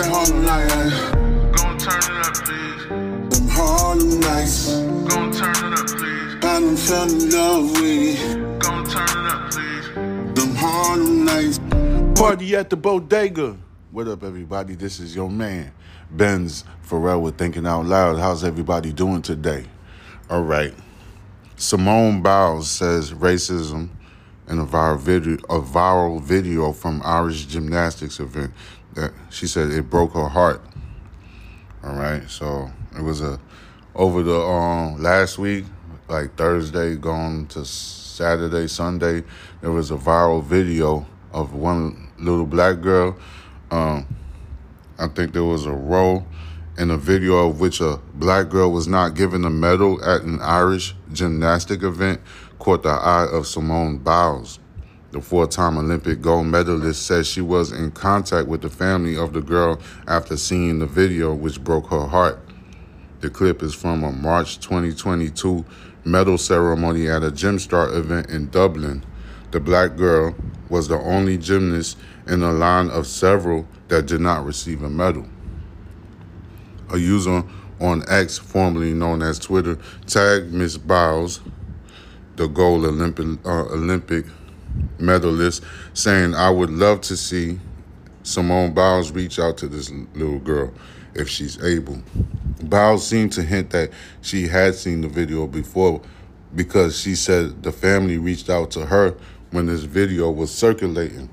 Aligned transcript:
that 0.00 0.10
Harlem 0.10 0.44
night. 0.44 1.52
Gon' 1.56 1.78
turn 1.78 1.98
it 1.98 2.26
up, 2.26 2.34
please. 2.34 2.88
Them 2.88 3.48
Harlem 3.48 4.20
nights. 4.20 4.76
Gon' 5.08 5.32
turn 5.32 5.72
it 5.72 5.78
up, 5.78 5.86
please. 5.86 6.34
I 6.36 6.40
done 6.40 6.76
fell 6.76 7.10
in 7.10 7.30
love 7.30 7.70
with 7.72 7.84
it. 7.84 8.60
Gon' 8.60 8.84
turn 8.86 9.08
it 9.08 9.30
up, 9.30 9.50
please. 9.50 9.86
Them 10.34 10.54
Harlem 10.56 11.24
nights. 11.24 11.58
Party 12.18 12.56
at 12.56 12.70
the 12.70 12.76
bodega. 12.76 13.56
What 13.90 14.08
up, 14.08 14.22
everybody? 14.22 14.74
This 14.74 15.00
is 15.00 15.14
your 15.14 15.28
man, 15.28 15.72
Benz 16.10 16.64
Pharrell 16.88 17.20
with 17.20 17.36
Thinking 17.36 17.66
Out 17.66 17.86
Loud. 17.86 18.18
How's 18.18 18.44
everybody 18.44 18.92
doing 18.92 19.20
today? 19.20 19.66
All 20.30 20.42
right. 20.42 20.72
Simone 21.56 22.22
Biles 22.22 22.70
says 22.70 23.12
racism 23.12 23.90
in 24.48 24.58
a 24.58 24.66
viral 24.66 24.98
video, 24.98 25.34
a 25.50 25.60
viral 25.60 26.22
video 26.22 26.72
from 26.72 27.02
Irish 27.04 27.46
gymnastics 27.46 28.18
event 28.18 28.52
that 28.94 29.12
she 29.30 29.46
said 29.46 29.70
it 29.70 29.90
broke 29.90 30.14
her 30.14 30.28
heart. 30.28 30.62
All 31.82 31.94
right, 31.94 32.28
so 32.28 32.70
it 32.96 33.02
was 33.02 33.20
a 33.20 33.40
over 33.94 34.22
the 34.22 34.38
um 34.38 35.02
last 35.02 35.38
week, 35.38 35.64
like 36.08 36.36
Thursday, 36.36 36.96
going 36.96 37.46
to 37.48 37.64
Saturday, 37.64 38.66
Sunday. 38.68 39.24
There 39.60 39.72
was 39.72 39.90
a 39.90 39.96
viral 39.96 40.44
video 40.44 41.06
of 41.32 41.54
one 41.54 42.10
little 42.18 42.46
black 42.46 42.80
girl. 42.80 43.16
Um, 43.70 44.06
I 44.98 45.08
think 45.08 45.32
there 45.32 45.44
was 45.44 45.64
a 45.64 45.72
row 45.72 46.26
in 46.76 46.90
a 46.90 46.96
video 46.96 47.48
of 47.48 47.60
which 47.60 47.80
a 47.80 47.98
black 48.14 48.48
girl 48.48 48.70
was 48.70 48.86
not 48.86 49.14
given 49.14 49.44
a 49.44 49.50
medal 49.50 50.02
at 50.04 50.22
an 50.22 50.40
Irish 50.40 50.94
gymnastic 51.12 51.82
event 51.82 52.20
caught 52.60 52.82
the 52.82 52.90
eye 52.90 53.26
of 53.32 53.46
Simone 53.46 53.98
Biles. 53.98 54.59
The 55.12 55.20
four 55.20 55.48
time 55.48 55.76
Olympic 55.76 56.20
gold 56.20 56.46
medalist 56.46 57.04
says 57.04 57.26
she 57.26 57.40
was 57.40 57.72
in 57.72 57.90
contact 57.90 58.46
with 58.46 58.60
the 58.60 58.70
family 58.70 59.16
of 59.16 59.32
the 59.32 59.40
girl 59.40 59.80
after 60.06 60.36
seeing 60.36 60.78
the 60.78 60.86
video, 60.86 61.34
which 61.34 61.62
broke 61.62 61.88
her 61.88 62.06
heart. 62.06 62.38
The 63.20 63.28
clip 63.28 63.60
is 63.60 63.74
from 63.74 64.04
a 64.04 64.12
March 64.12 64.60
2022 64.60 65.64
medal 66.04 66.38
ceremony 66.38 67.08
at 67.08 67.24
a 67.24 67.30
Gymstart 67.30 67.94
event 67.96 68.30
in 68.30 68.50
Dublin. 68.50 69.04
The 69.50 69.58
black 69.58 69.96
girl 69.96 70.36
was 70.68 70.86
the 70.86 70.98
only 70.98 71.36
gymnast 71.36 71.98
in 72.28 72.44
a 72.44 72.52
line 72.52 72.88
of 72.88 73.08
several 73.08 73.66
that 73.88 74.06
did 74.06 74.20
not 74.20 74.46
receive 74.46 74.80
a 74.82 74.88
medal. 74.88 75.26
A 76.90 76.98
user 76.98 77.42
on 77.80 78.04
X, 78.08 78.38
formerly 78.38 78.94
known 78.94 79.22
as 79.22 79.40
Twitter, 79.40 79.76
tagged 80.06 80.52
Miss 80.52 80.76
Biles, 80.76 81.40
the 82.36 82.46
gold 82.46 82.84
Olympic, 82.84 83.44
uh, 83.44 83.64
Olympic 83.66 84.26
medalist, 84.98 85.62
saying, 85.94 86.34
I 86.34 86.50
would 86.50 86.70
love 86.70 87.00
to 87.02 87.16
see 87.16 87.58
Simone 88.22 88.72
Biles 88.72 89.12
reach 89.12 89.38
out 89.38 89.56
to 89.58 89.68
this 89.68 89.90
little 90.14 90.38
girl 90.38 90.72
if 91.14 91.28
she's 91.28 91.62
able. 91.62 92.02
Biles 92.62 93.06
seemed 93.06 93.32
to 93.32 93.42
hint 93.42 93.70
that 93.70 93.90
she 94.20 94.46
had 94.46 94.74
seen 94.74 95.00
the 95.00 95.08
video 95.08 95.46
before 95.46 96.00
because 96.54 96.98
she 97.00 97.14
said 97.14 97.62
the 97.62 97.72
family 97.72 98.18
reached 98.18 98.50
out 98.50 98.70
to 98.72 98.86
her 98.86 99.16
when 99.50 99.66
this 99.66 99.82
video 99.82 100.30
was 100.30 100.52
circulating. 100.52 101.28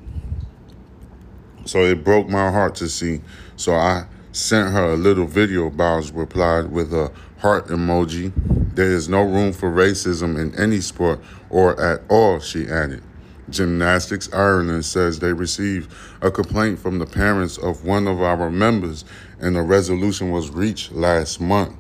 So 1.66 1.84
it 1.84 2.04
broke 2.04 2.30
my 2.30 2.50
heart 2.50 2.76
to 2.76 2.88
see. 2.88 3.22
So 3.58 3.74
I 3.76 4.06
sent 4.32 4.72
her 4.72 4.94
a 4.94 4.96
little 4.96 5.26
video. 5.26 5.70
Biles 5.70 6.12
replied 6.12 6.72
with 6.72 6.94
a 6.94 7.12
heart 7.40 7.68
emoji. 7.68 8.32
There 8.74 8.92
is 8.92 9.10
no 9.10 9.24
room 9.24 9.52
for 9.52 9.70
racism 9.70 10.40
in 10.40 10.58
any 10.58 10.80
sport 10.80 11.20
or 11.50 11.80
at 11.82 12.02
all, 12.10 12.40
she 12.40 12.68
added. 12.68 13.04
Gymnastics 13.50 14.32
Ireland 14.34 14.84
says 14.84 15.20
they 15.20 15.32
received 15.32 15.92
a 16.22 16.30
complaint 16.30 16.80
from 16.80 17.00
the 17.00 17.06
parents 17.06 17.58
of 17.58 17.86
one 17.86 18.08
of 18.08 18.22
our 18.22 18.50
members 18.50 19.06
and 19.40 19.56
a 19.56 19.62
resolution 19.62 20.32
was 20.32 20.50
reached 20.50 20.92
last 20.92 21.40
month. 21.40 21.76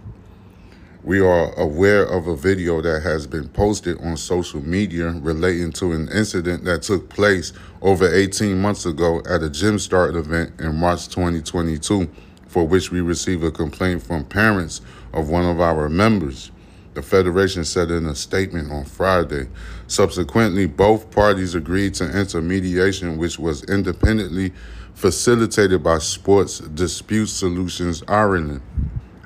We 1.03 1.19
are 1.21 1.53
aware 1.53 2.03
of 2.03 2.27
a 2.27 2.35
video 2.35 2.81
that 2.81 3.02
has 3.03 3.27
been 3.27 3.47
posted 3.49 3.97
on 4.02 4.17
social 4.17 4.61
media 4.61 5.11
relating 5.11 5.71
to 5.73 5.93
an 5.93 6.09
incident 6.09 6.65
that 6.65 6.81
took 6.81 7.09
place 7.09 7.53
over 7.81 8.13
18 8.13 8.61
months 8.61 8.86
ago 8.86 9.19
at 9.19 9.43
a 9.43 9.49
Gymstart 9.49 10.15
event 10.15 10.59
in 10.59 10.75
March 10.75 11.08
2022, 11.08 12.09
for 12.47 12.67
which 12.67 12.92
we 12.92 12.99
received 12.99 13.43
a 13.43 13.52
complaint 13.52 14.03
from 14.03 14.25
parents 14.25 14.81
of 15.13 15.30
one 15.30 15.45
of 15.45 15.61
our 15.61 15.87
members. 15.87 16.52
The 16.97 17.03
Federation 17.03 17.63
said 17.63 17.91
in 17.91 18.08
a 18.08 18.15
statement 18.15 18.71
on 18.71 18.83
Friday. 18.83 19.49
Subsequently, 19.85 20.65
both 20.65 21.11
parties 21.11 21.53
agreed 21.53 21.93
to 21.93 22.05
enter 22.05 22.41
mediation, 22.41 23.19
which 23.19 23.37
was 23.37 23.63
independently 23.65 24.52
facilitated 24.95 25.83
by 25.83 25.99
Sports 25.99 26.57
Dispute 26.57 27.27
Solutions 27.27 28.02
Ireland, 28.07 28.61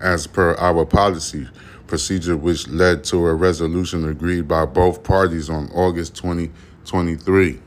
as 0.01 0.27
per 0.27 0.53
our 0.55 0.85
policy 0.85 1.47
procedure, 1.87 2.35
which 2.35 2.67
led 2.67 3.05
to 3.05 3.25
a 3.25 3.33
resolution 3.33 4.05
agreed 4.09 4.49
by 4.49 4.65
both 4.65 5.01
parties 5.01 5.49
on 5.49 5.69
August 5.71 6.13
2023. 6.15 7.57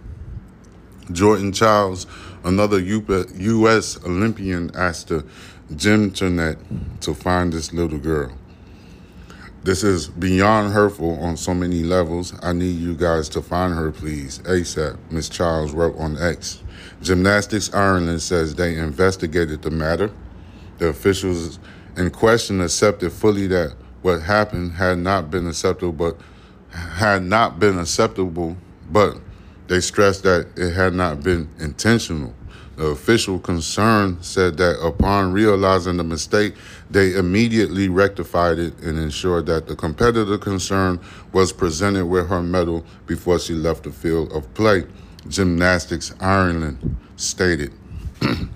Jordan 1.12 1.50
Chiles, 1.50 2.06
another 2.44 2.78
U.S. 2.78 3.98
Olympian, 4.04 4.70
asked 4.76 5.08
the 5.08 5.24
Gymternet 5.72 6.58
to 7.00 7.14
find 7.14 7.54
this 7.54 7.72
little 7.72 7.96
girl. 7.98 8.36
This 9.64 9.82
is 9.82 10.08
beyond 10.08 10.74
hurtful 10.74 11.18
on 11.20 11.38
so 11.38 11.54
many 11.54 11.84
levels. 11.84 12.34
I 12.42 12.52
need 12.52 12.76
you 12.76 12.94
guys 12.94 13.30
to 13.30 13.40
find 13.40 13.72
her, 13.72 13.90
please, 13.92 14.40
ASAP, 14.40 14.98
Ms. 15.10 15.30
Chiles 15.30 15.72
wrote 15.72 15.96
on 15.96 16.18
X. 16.18 16.62
Gymnastics 17.00 17.72
Ireland 17.72 18.20
says 18.20 18.54
they 18.54 18.76
investigated 18.76 19.62
the 19.62 19.70
matter. 19.70 20.10
The 20.76 20.88
officials 20.88 21.58
in 21.96 22.10
question 22.10 22.60
accepted 22.60 23.10
fully 23.10 23.46
that 23.46 23.74
what 24.02 24.20
happened 24.20 24.72
had 24.72 24.98
not 24.98 25.30
been 25.30 25.46
acceptable, 25.46 25.92
but 25.92 26.18
had 26.68 27.22
not 27.22 27.58
been 27.58 27.78
acceptable, 27.78 28.58
but 28.90 29.16
they 29.68 29.80
stressed 29.80 30.24
that 30.24 30.46
it 30.58 30.74
had 30.74 30.92
not 30.92 31.22
been 31.22 31.48
intentional. 31.58 32.34
The 32.76 32.86
official 32.86 33.38
concern 33.38 34.18
said 34.20 34.56
that 34.56 34.84
upon 34.84 35.32
realizing 35.32 35.96
the 35.96 36.04
mistake, 36.04 36.54
they 36.90 37.14
immediately 37.14 37.88
rectified 37.88 38.58
it 38.58 38.76
and 38.80 38.98
ensured 38.98 39.46
that 39.46 39.68
the 39.68 39.76
competitor 39.76 40.38
concerned 40.38 40.98
was 41.32 41.52
presented 41.52 42.06
with 42.06 42.28
her 42.28 42.42
medal 42.42 42.84
before 43.06 43.38
she 43.38 43.54
left 43.54 43.84
the 43.84 43.92
field 43.92 44.32
of 44.32 44.52
play. 44.54 44.84
Gymnastics 45.28 46.14
Ireland 46.20 46.96
stated. 47.16 47.72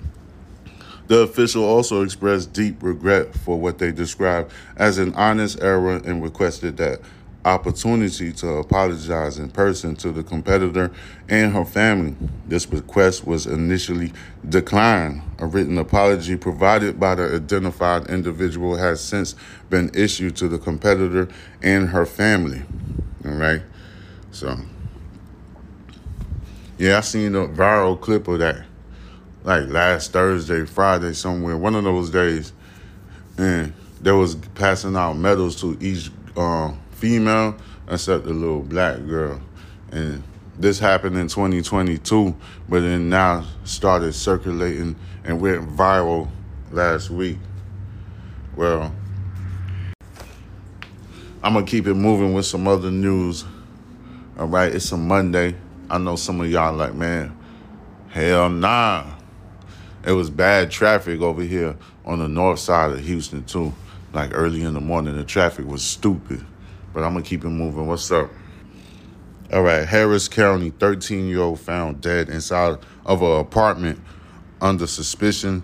The 1.08 1.20
official 1.20 1.64
also 1.64 2.02
expressed 2.02 2.52
deep 2.52 2.82
regret 2.82 3.34
for 3.34 3.58
what 3.58 3.78
they 3.78 3.92
described 3.92 4.52
as 4.76 4.98
an 4.98 5.14
honest 5.14 5.58
error 5.62 5.96
and 5.96 6.22
requested 6.22 6.76
that 6.76 7.00
opportunity 7.48 8.32
to 8.32 8.48
apologize 8.54 9.38
in 9.38 9.50
person 9.50 9.96
to 9.96 10.10
the 10.10 10.22
competitor 10.22 10.90
and 11.28 11.52
her 11.52 11.64
family. 11.64 12.14
This 12.46 12.66
request 12.68 13.26
was 13.26 13.46
initially 13.46 14.12
declined. 14.48 15.22
A 15.38 15.46
written 15.46 15.78
apology 15.78 16.36
provided 16.36 16.98
by 17.00 17.14
the 17.14 17.36
identified 17.36 18.08
individual 18.08 18.76
has 18.76 19.00
since 19.00 19.34
been 19.70 19.90
issued 19.94 20.36
to 20.36 20.48
the 20.48 20.58
competitor 20.58 21.28
and 21.62 21.88
her 21.88 22.06
family. 22.06 22.62
All 23.24 23.32
right. 23.32 23.62
So, 24.30 24.56
yeah, 26.78 26.98
I 26.98 27.00
seen 27.00 27.34
a 27.34 27.46
viral 27.48 28.00
clip 28.00 28.28
of 28.28 28.38
that 28.38 28.64
like 29.44 29.68
last 29.68 30.12
Thursday, 30.12 30.66
Friday, 30.66 31.14
somewhere, 31.14 31.56
one 31.56 31.74
of 31.74 31.84
those 31.84 32.10
days, 32.10 32.52
and 33.38 33.72
they 34.00 34.12
was 34.12 34.34
passing 34.34 34.94
out 34.94 35.14
medals 35.14 35.60
to 35.60 35.76
each 35.80 36.10
uh, 36.36 36.72
female 36.98 37.56
except 37.88 38.24
the 38.24 38.32
little 38.32 38.62
black 38.62 38.98
girl. 39.06 39.40
And 39.92 40.22
this 40.58 40.78
happened 40.78 41.16
in 41.16 41.28
2022, 41.28 42.34
but 42.68 42.80
then 42.80 43.08
now 43.08 43.44
started 43.64 44.12
circulating 44.12 44.96
and 45.24 45.40
went 45.40 45.68
viral 45.70 46.28
last 46.70 47.10
week. 47.10 47.38
Well, 48.56 48.92
I'm 51.42 51.54
gonna 51.54 51.64
keep 51.64 51.86
it 51.86 51.94
moving 51.94 52.34
with 52.34 52.46
some 52.46 52.66
other 52.66 52.90
news. 52.90 53.44
All 54.38 54.48
right, 54.48 54.74
it's 54.74 54.90
a 54.92 54.96
Monday. 54.96 55.54
I 55.88 55.98
know 55.98 56.16
some 56.16 56.40
of 56.40 56.50
y'all 56.50 56.74
like, 56.74 56.94
man, 56.94 57.36
hell 58.08 58.48
nah. 58.48 59.04
It 60.04 60.12
was 60.12 60.30
bad 60.30 60.70
traffic 60.70 61.20
over 61.20 61.42
here 61.42 61.76
on 62.04 62.18
the 62.18 62.28
north 62.28 62.58
side 62.58 62.90
of 62.90 63.00
Houston 63.00 63.44
too. 63.44 63.72
Like 64.12 64.30
early 64.32 64.62
in 64.62 64.74
the 64.74 64.80
morning, 64.80 65.16
the 65.16 65.24
traffic 65.24 65.66
was 65.66 65.82
stupid. 65.82 66.44
But 66.98 67.04
I'm 67.04 67.12
gonna 67.12 67.24
keep 67.24 67.44
it 67.44 67.48
moving. 67.48 67.86
What's 67.86 68.10
up? 68.10 68.28
All 69.52 69.62
right, 69.62 69.86
Harris 69.86 70.26
County, 70.26 70.70
13 70.70 71.28
year 71.28 71.38
old 71.38 71.60
found 71.60 72.00
dead 72.00 72.28
inside 72.28 72.76
of 73.06 73.22
an 73.22 73.38
apartment 73.38 74.00
under 74.60 74.84
suspicion, 74.88 75.62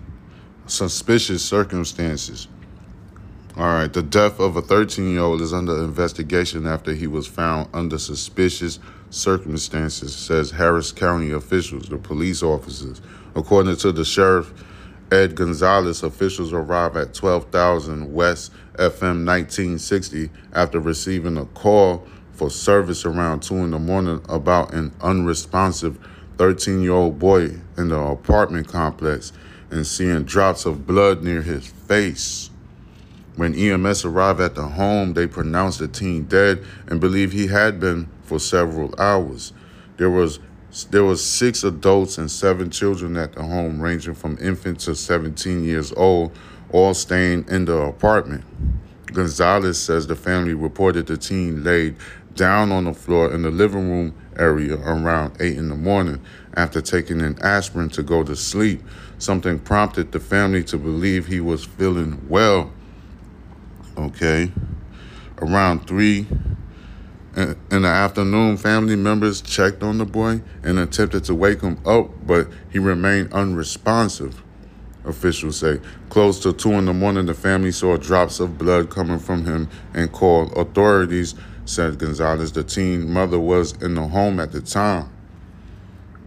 suspicious 0.65 1.43
circumstances. 1.43 2.47
All 3.57 3.65
right, 3.65 3.91
the 3.91 4.01
death 4.01 4.39
of 4.39 4.55
a 4.55 4.61
13 4.61 5.11
year 5.11 5.19
old 5.19 5.41
is 5.41 5.51
under 5.51 5.83
investigation 5.83 6.65
after 6.65 6.93
he 6.93 7.05
was 7.05 7.27
found 7.27 7.67
under 7.73 7.97
suspicious 7.97 8.79
circumstances, 9.09 10.15
says 10.15 10.51
Harris 10.51 10.93
County 10.93 11.31
officials, 11.31 11.89
the 11.89 11.97
police 11.97 12.43
officers. 12.43 13.01
According 13.35 13.75
to 13.75 13.91
the 13.91 14.05
sheriff 14.05 14.53
Ed 15.11 15.35
Gonzalez 15.35 16.01
officials 16.01 16.51
arrived 16.51 16.95
at 16.97 17.13
12,000 17.13 18.13
West 18.13 18.53
FM 18.77 19.25
1960 19.25 20.29
after 20.53 20.79
receiving 20.79 21.37
a 21.37 21.45
call 21.45 22.05
for 22.33 22.49
service 22.49 23.05
around 23.05 23.41
2 23.41 23.55
in 23.55 23.71
the 23.71 23.79
morning 23.79 24.21
about 24.27 24.73
an 24.73 24.93
unresponsive 25.01 25.97
13 26.37 26.81
year 26.81 26.91
old 26.91 27.17
boy 27.17 27.51
in 27.77 27.89
the 27.89 27.97
apartment 27.97 28.67
complex 28.67 29.31
and 29.71 29.85
seeing 29.85 30.23
drops 30.23 30.65
of 30.65 30.85
blood 30.85 31.23
near 31.23 31.41
his 31.41 31.67
face. 31.67 32.49
When 33.35 33.53
EMS 33.53 34.05
arrived 34.05 34.39
at 34.39 34.55
the 34.55 34.67
home, 34.67 35.13
they 35.13 35.27
pronounced 35.27 35.79
the 35.79 35.87
teen 35.87 36.23
dead 36.23 36.63
and 36.87 37.01
believed 37.01 37.33
he 37.33 37.47
had 37.47 37.79
been 37.79 38.07
for 38.23 38.39
several 38.39 38.93
hours. 38.99 39.51
There 39.97 40.09
was 40.09 40.39
there 40.91 41.05
was 41.05 41.23
six 41.23 41.63
adults 41.63 42.17
and 42.17 42.29
seven 42.29 42.69
children 42.69 43.15
at 43.15 43.33
the 43.33 43.43
home, 43.43 43.81
ranging 43.81 44.13
from 44.13 44.37
infant 44.41 44.81
to 44.81 44.93
17 44.93 45.63
years 45.63 45.93
old, 45.93 46.37
all 46.71 46.93
staying 46.93 47.45
in 47.49 47.65
the 47.65 47.77
apartment. 47.77 48.43
Gonzalez 49.07 49.81
says 49.81 50.07
the 50.07 50.15
family 50.15 50.53
reported 50.53 51.07
the 51.07 51.17
teen 51.17 51.63
laid 51.63 51.95
down 52.35 52.71
on 52.71 52.83
the 52.83 52.93
floor 52.93 53.33
in 53.33 53.43
the 53.43 53.51
living 53.51 53.89
room 53.89 54.13
area 54.37 54.75
around 54.75 55.37
8 55.39 55.57
in 55.57 55.69
the 55.69 55.75
morning 55.75 56.21
after 56.55 56.81
taking 56.81 57.21
an 57.21 57.37
aspirin 57.41 57.89
to 57.91 58.03
go 58.03 58.23
to 58.23 58.35
sleep. 58.35 58.81
Something 59.17 59.59
prompted 59.59 60.11
the 60.11 60.19
family 60.19 60.63
to 60.65 60.77
believe 60.77 61.27
he 61.27 61.39
was 61.39 61.63
feeling 61.63 62.25
well. 62.27 62.71
Okay. 63.97 64.51
Around 65.37 65.87
3 65.87 66.27
in 67.35 67.81
the 67.81 67.87
afternoon, 67.87 68.55
family 68.55 68.95
members 68.95 69.41
checked 69.41 69.83
on 69.83 69.97
the 69.97 70.05
boy 70.05 70.41
and 70.63 70.79
attempted 70.79 71.25
to 71.25 71.35
wake 71.35 71.61
him 71.61 71.79
up, 71.85 72.09
but 72.25 72.47
he 72.69 72.79
remained 72.79 73.33
unresponsive. 73.33 74.41
Officials 75.05 75.59
say 75.59 75.79
close 76.09 76.39
to 76.41 76.53
two 76.53 76.71
in 76.73 76.85
the 76.85 76.93
morning, 76.93 77.25
the 77.25 77.33
family 77.33 77.71
saw 77.71 77.97
drops 77.97 78.39
of 78.39 78.57
blood 78.57 78.89
coming 78.89 79.19
from 79.19 79.45
him 79.45 79.69
and 79.93 80.11
called 80.11 80.55
authorities. 80.57 81.35
Said 81.65 81.97
Gonzalez, 81.97 82.51
the 82.51 82.63
teen 82.63 83.11
mother 83.11 83.39
was 83.39 83.73
in 83.81 83.95
the 83.95 84.07
home 84.07 84.39
at 84.39 84.51
the 84.51 84.61
time. 84.61 85.09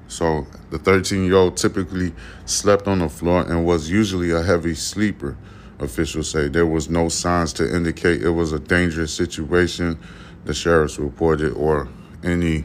So 0.09 0.47
the 0.71 0.79
13 0.79 1.25
year 1.25 1.37
old 1.37 1.57
typically 1.57 2.13
slept 2.45 2.89
on 2.89 3.01
the 3.01 3.09
floor 3.09 3.43
and 3.43 3.65
was 3.65 3.91
usually 3.91 4.31
a 4.31 4.43
heavy 4.43 4.75
sleeper. 4.75 5.37
Officials 5.79 6.29
say 6.29 6.49
there 6.49 6.67
was 6.67 6.89
no 6.89 7.09
signs 7.09 7.53
to 7.55 7.77
indicate 7.77 8.23
it 8.23 8.31
was 8.31 8.53
a 8.53 8.59
dangerous 8.59 9.13
situation 9.13 9.99
the 10.45 10.55
sheriffs 10.55 10.99
reported 10.99 11.53
or 11.53 11.89
any 12.25 12.65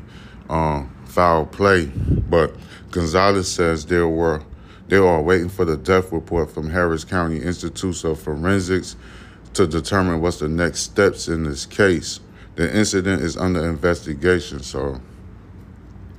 um, 0.50 0.90
foul 1.06 1.46
play. 1.46 1.86
But 1.86 2.56
Gonzalez 2.92 3.52
says 3.52 3.86
there 3.86 4.08
were 4.08 4.42
they 4.88 4.98
are 4.98 5.22
waiting 5.22 5.50
for 5.50 5.66
the 5.66 5.78
death 5.78 6.12
report 6.12 6.52
from 6.52 6.70
Harris 6.70 7.04
County 7.04 7.38
Institute 7.38 8.04
of 8.04 8.22
Forensics 8.22 8.96
to 9.54 9.66
determine 9.66 10.22
what's 10.22 10.40
the 10.40 10.50
next 10.50 10.82
steps 10.82 11.28
in 11.28 11.44
this 11.44 11.66
case. 11.66 12.20
The 12.56 12.76
incident 12.76 13.22
is 13.22 13.38
under 13.38 13.68
investigation, 13.68 14.62
so 14.62 15.00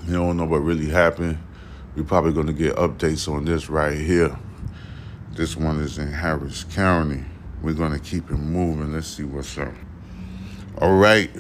you 0.07 0.15
don't 0.15 0.37
know 0.37 0.47
what 0.47 0.59
really 0.59 0.89
happened. 0.89 1.39
We're 1.95 2.05
probably 2.05 2.33
going 2.33 2.47
to 2.49 2.53
get 2.53 2.75
updates 2.77 3.31
on 3.33 3.45
this 3.45 3.69
right 3.69 3.97
here. 3.97 4.37
This 5.33 5.57
one 5.57 5.81
is 5.81 5.99
in 5.99 6.11
Harris 6.11 6.65
County. 6.65 7.25
We're 7.63 7.75
going 7.75 7.93
to 7.93 7.99
keep 7.99 8.31
it 8.31 8.37
moving. 8.37 8.93
Let's 8.93 9.07
see 9.07 9.25
what's 9.25 9.57
up. 9.59 9.73
All 10.79 10.97
right. 10.97 11.31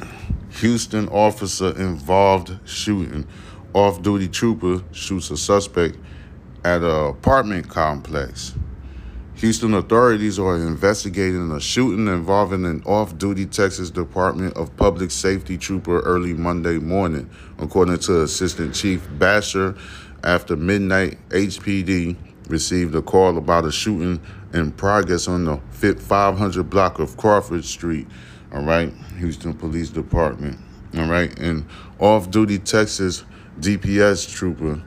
Houston 0.60 1.08
officer 1.08 1.70
involved 1.80 2.56
shooting. 2.68 3.26
Off 3.72 4.02
duty 4.02 4.28
trooper 4.28 4.84
shoots 4.92 5.30
a 5.30 5.36
suspect 5.36 5.96
at 6.64 6.82
an 6.82 7.06
apartment 7.06 7.68
complex. 7.68 8.54
Houston 9.36 9.74
authorities 9.74 10.38
are 10.38 10.56
investigating 10.56 11.50
a 11.50 11.60
shooting 11.60 12.08
involving 12.08 12.64
an 12.64 12.82
off 12.84 13.18
duty 13.18 13.46
Texas 13.46 13.90
Department 13.90 14.56
of 14.56 14.74
Public 14.76 15.10
Safety 15.10 15.58
trooper 15.58 16.00
early 16.00 16.32
Monday 16.34 16.78
morning, 16.78 17.28
according 17.58 17.98
to 17.98 18.22
Assistant 18.22 18.74
Chief 18.74 19.06
Basher. 19.18 19.76
After 20.22 20.56
midnight, 20.56 21.18
HPD 21.28 22.16
received 22.48 22.94
a 22.94 23.02
call 23.02 23.36
about 23.36 23.64
a 23.64 23.72
shooting 23.72 24.20
in 24.52 24.72
progress 24.72 25.28
on 25.28 25.44
the 25.44 25.56
500 26.00 26.70
block 26.70 26.98
of 26.98 27.16
Crawford 27.16 27.64
Street 27.64 28.06
all 28.54 28.62
right, 28.62 28.92
Houston 29.18 29.52
Police 29.52 29.90
Department, 29.90 30.56
all 30.96 31.06
right, 31.06 31.36
and 31.40 31.66
off 31.98 32.30
duty 32.30 32.60
Texas 32.60 33.24
DPS 33.58 34.32
trooper, 34.32 34.80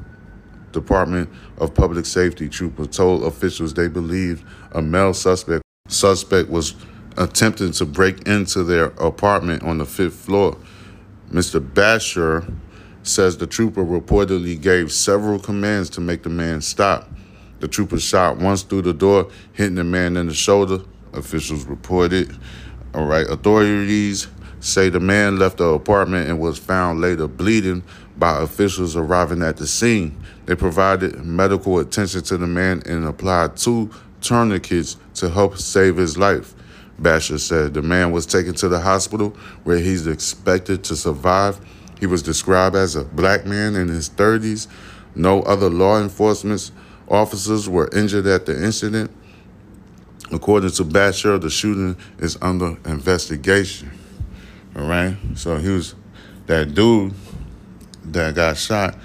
Department 0.80 1.30
of 1.58 1.74
Public 1.74 2.06
Safety 2.06 2.48
trooper, 2.48 2.86
told 2.86 3.24
officials 3.24 3.74
they 3.74 3.88
believed 3.88 4.44
a 4.74 4.82
male 4.82 5.14
suspect 5.14 5.64
suspect 5.88 6.50
was 6.50 6.76
attempting 7.18 7.72
to 7.72 7.86
break 7.86 8.28
into 8.28 8.64
their 8.64 8.86
apartment 9.00 9.64
on 9.64 9.80
the 9.80 9.86
fifth 9.86 10.16
floor. 10.16 10.56
Mr. 11.32 11.60
Basher 11.74 12.46
says 13.02 13.38
the 13.38 13.48
trooper 13.48 13.84
reportedly 13.84 14.62
gave 14.62 14.92
several 14.92 15.40
commands 15.40 15.90
to 15.90 16.02
make 16.02 16.24
the 16.24 16.30
man 16.30 16.62
stop. 16.62 17.10
The 17.60 17.68
trooper 17.68 18.00
shot 18.00 18.38
once 18.38 18.62
through 18.62 18.84
the 18.84 18.94
door, 18.94 19.32
hitting 19.54 19.76
the 19.76 19.84
man 19.84 20.16
in 20.16 20.28
the 20.28 20.34
shoulder, 20.34 20.80
officials 21.14 21.66
reported. 21.66 22.38
All 22.94 23.06
right, 23.06 23.28
authorities 23.28 24.28
say 24.60 24.90
the 24.90 25.00
man 25.00 25.38
left 25.38 25.58
the 25.58 25.66
apartment 25.66 26.30
and 26.30 26.40
was 26.40 26.60
found 26.60 27.02
later 27.02 27.28
bleeding 27.28 27.84
by 28.18 28.42
officials 28.42 28.96
arriving 28.96 29.44
at 29.44 29.58
the 29.58 29.68
scene. 29.68 30.20
They 30.46 30.56
provided 30.56 31.24
medical 31.24 31.80
attention 31.80 32.24
to 32.24 32.38
the 32.38 32.48
man 32.48 32.82
and 32.86 33.06
applied 33.06 33.58
two 33.58 33.92
tourniquets 34.22 34.98
to 35.16 35.30
help 35.30 35.58
save 35.58 35.98
his 35.98 36.18
life. 36.18 36.54
Basher 37.00 37.38
said 37.38 37.74
the 37.74 37.82
man 37.82 38.12
was 38.12 38.26
taken 38.26 38.54
to 38.56 38.68
the 38.68 38.80
hospital 38.80 39.38
where 39.64 39.78
he's 39.78 40.08
expected 40.08 40.84
to 40.86 40.96
survive. 40.96 41.60
He 42.00 42.08
was 42.08 42.24
described 42.24 42.76
as 42.76 42.96
a 42.96 43.04
black 43.04 43.46
man 43.46 43.76
in 43.76 43.88
his 43.88 44.10
30s. 44.10 44.68
No 45.16 45.42
other 45.44 45.70
law 45.70 46.02
enforcement 46.02 46.72
officers 47.08 47.70
were 47.70 47.90
injured 47.96 48.26
at 48.26 48.46
the 48.46 48.64
incident. 48.64 49.12
According 50.32 50.72
to 50.72 50.84
Basher, 50.84 51.38
the 51.38 51.50
shooting 51.50 51.96
is 52.20 52.38
under 52.42 52.78
investigation. 52.86 53.92
All 54.76 54.88
right. 54.88 55.16
So 55.36 55.58
he 55.58 55.70
was 55.70 55.96
that 56.48 56.74
dude 56.74 57.14
that 58.14 58.36
got 58.36 58.58
shot 58.58 58.98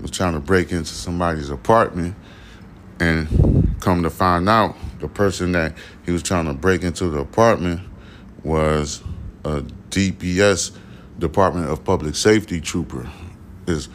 was 0.00 0.10
trying 0.10 0.34
to 0.34 0.40
break 0.40 0.72
into 0.72 0.92
somebody's 0.92 1.50
apartment 1.50 2.14
and 3.00 3.76
come 3.80 4.02
to 4.02 4.10
find 4.10 4.48
out 4.48 4.74
the 5.00 5.08
person 5.08 5.52
that 5.52 5.74
he 6.04 6.12
was 6.12 6.22
trying 6.22 6.46
to 6.46 6.54
break 6.54 6.82
into 6.82 7.08
the 7.08 7.18
apartment 7.18 7.80
was 8.42 9.02
a 9.44 9.62
DPS 9.90 10.76
Department 11.18 11.70
of 11.70 11.84
Public 11.84 12.14
Safety 12.14 12.60
trooper. 12.60 13.08
Is 13.66 13.88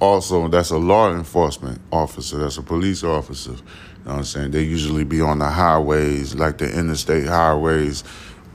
also 0.00 0.48
that's 0.48 0.70
a 0.70 0.78
law 0.78 1.12
enforcement 1.12 1.80
officer, 1.92 2.38
that's 2.38 2.56
a 2.56 2.62
police 2.62 3.02
officer 3.02 3.50
You 3.50 3.56
know 3.56 3.62
what 4.04 4.14
I'm 4.14 4.24
saying? 4.24 4.50
They 4.52 4.62
usually 4.62 5.04
be 5.04 5.20
on 5.20 5.38
the 5.38 5.48
highways, 5.48 6.34
like 6.34 6.58
the 6.58 6.72
interstate 6.72 7.26
highways, 7.26 8.04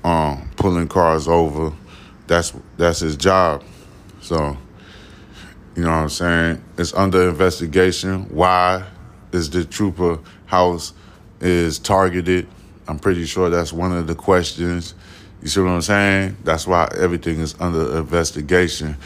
um, 0.03 0.49
pulling 0.55 0.87
cars 0.87 1.27
over. 1.27 1.73
That's 2.27 2.53
that's 2.77 2.99
his 2.99 3.17
job. 3.17 3.63
So, 4.21 4.57
you 5.75 5.83
know 5.83 5.89
what 5.89 5.95
I'm 5.95 6.09
saying? 6.09 6.63
It's 6.77 6.93
under 6.93 7.29
investigation. 7.29 8.25
Why 8.29 8.85
is 9.31 9.49
the 9.49 9.65
trooper 9.65 10.19
house 10.45 10.93
is 11.39 11.79
targeted? 11.79 12.47
I'm 12.87 12.99
pretty 12.99 13.25
sure 13.25 13.49
that's 13.49 13.73
one 13.73 13.91
of 13.91 14.07
the 14.07 14.15
questions. 14.15 14.93
You 15.41 15.47
see 15.47 15.61
what 15.61 15.69
I'm 15.69 15.81
saying? 15.81 16.37
That's 16.43 16.67
why 16.67 16.89
everything 16.97 17.39
is 17.39 17.55
under 17.59 17.97
investigation. 17.97 18.97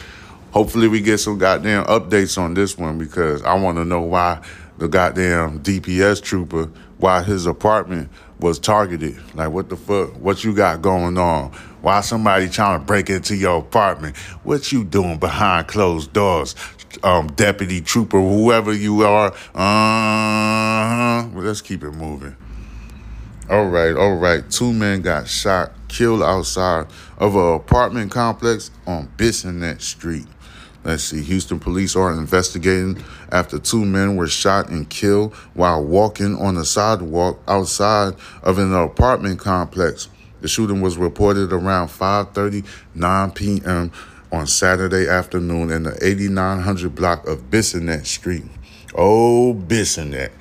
Hopefully, 0.52 0.88
we 0.88 1.02
get 1.02 1.20
some 1.20 1.38
goddamn 1.38 1.86
updates 1.86 2.38
on 2.38 2.54
this 2.54 2.78
one 2.78 2.98
because 2.98 3.44
I 3.44 3.54
want 3.54 3.78
to 3.78 3.86
know 3.86 4.02
why 4.02 4.42
the 4.78 4.88
goddamn 4.88 5.62
DPS 5.62 6.22
trooper 6.22 6.70
why 6.98 7.24
his 7.24 7.46
apartment 7.46 8.10
was 8.40 8.60
targeted. 8.60 9.18
Like, 9.36 9.52
what 9.52 9.70
the 9.70 9.76
fuck? 9.76 10.16
What 10.16 10.44
you 10.44 10.54
got 10.54 10.82
going 10.82 11.18
on? 11.18 11.52
Why 11.82 12.02
somebody 12.02 12.50
trying 12.50 12.80
to 12.80 12.86
break 12.86 13.10
into 13.10 13.36
your 13.36 13.60
apartment? 13.60 14.18
What 14.44 14.72
you 14.72 14.84
doing 14.84 15.18
behind 15.18 15.68
closed 15.68 16.14
doors? 16.14 16.56
Um, 17.04 17.28
deputy 17.28 17.82
trooper, 17.82 18.20
whoever 18.20 18.74
you 18.74 19.04
are. 19.04 19.32
Uh, 19.54 21.28
well, 21.30 21.44
let's 21.44 21.62
keep 21.62 21.84
it 21.84 21.92
moving. 21.92 22.36
All 23.50 23.68
right, 23.68 23.96
all 23.96 24.18
right. 24.18 24.50
Two 24.50 24.74
men 24.74 25.02
got 25.02 25.28
shot, 25.28 25.72
killed 25.88 26.22
outside 26.22 26.88
of 27.18 27.36
an 27.36 27.54
apartment 27.54 28.12
complex 28.12 28.72
on 28.86 29.08
Bissonnette 29.18 29.82
Street. 29.82 30.28
Let's 30.88 31.04
see. 31.04 31.22
Houston 31.22 31.60
police 31.60 31.98
are 31.98 32.14
investigating 32.14 33.04
after 33.30 33.60
two 33.60 33.84
men 33.84 34.16
were 34.16 34.30
shot 34.30 34.70
and 34.70 34.90
killed 34.90 35.34
while 35.54 35.84
walking 35.84 36.38
on 36.38 36.56
the 36.56 36.64
sidewalk 36.64 37.42
outside 37.46 38.14
of 38.42 38.58
an 38.58 38.74
apartment 38.74 39.38
complex. 39.38 40.08
The 40.40 40.48
shooting 40.48 40.80
was 40.80 40.98
reported 40.98 41.52
around 41.52 41.90
5:39 41.90 43.36
p.m. 43.36 43.92
on 44.32 44.48
Saturday 44.48 45.10
afternoon 45.10 45.72
in 45.72 45.84
the 45.84 45.98
8900 46.02 46.96
block 46.96 47.28
of 47.28 47.50
Bissonnette 47.50 48.06
Street. 48.06 48.46
Oh, 48.96 49.54
Bissonnette. 49.68 50.32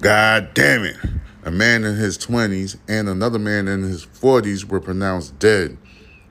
God 0.00 0.54
damn 0.54 0.84
it. 0.84 0.96
A 1.44 1.50
man 1.50 1.84
in 1.84 1.96
his 1.96 2.16
20s 2.16 2.78
and 2.88 3.06
another 3.06 3.38
man 3.38 3.68
in 3.68 3.82
his 3.82 4.06
40s 4.06 4.64
were 4.64 4.80
pronounced 4.80 5.38
dead. 5.38 5.76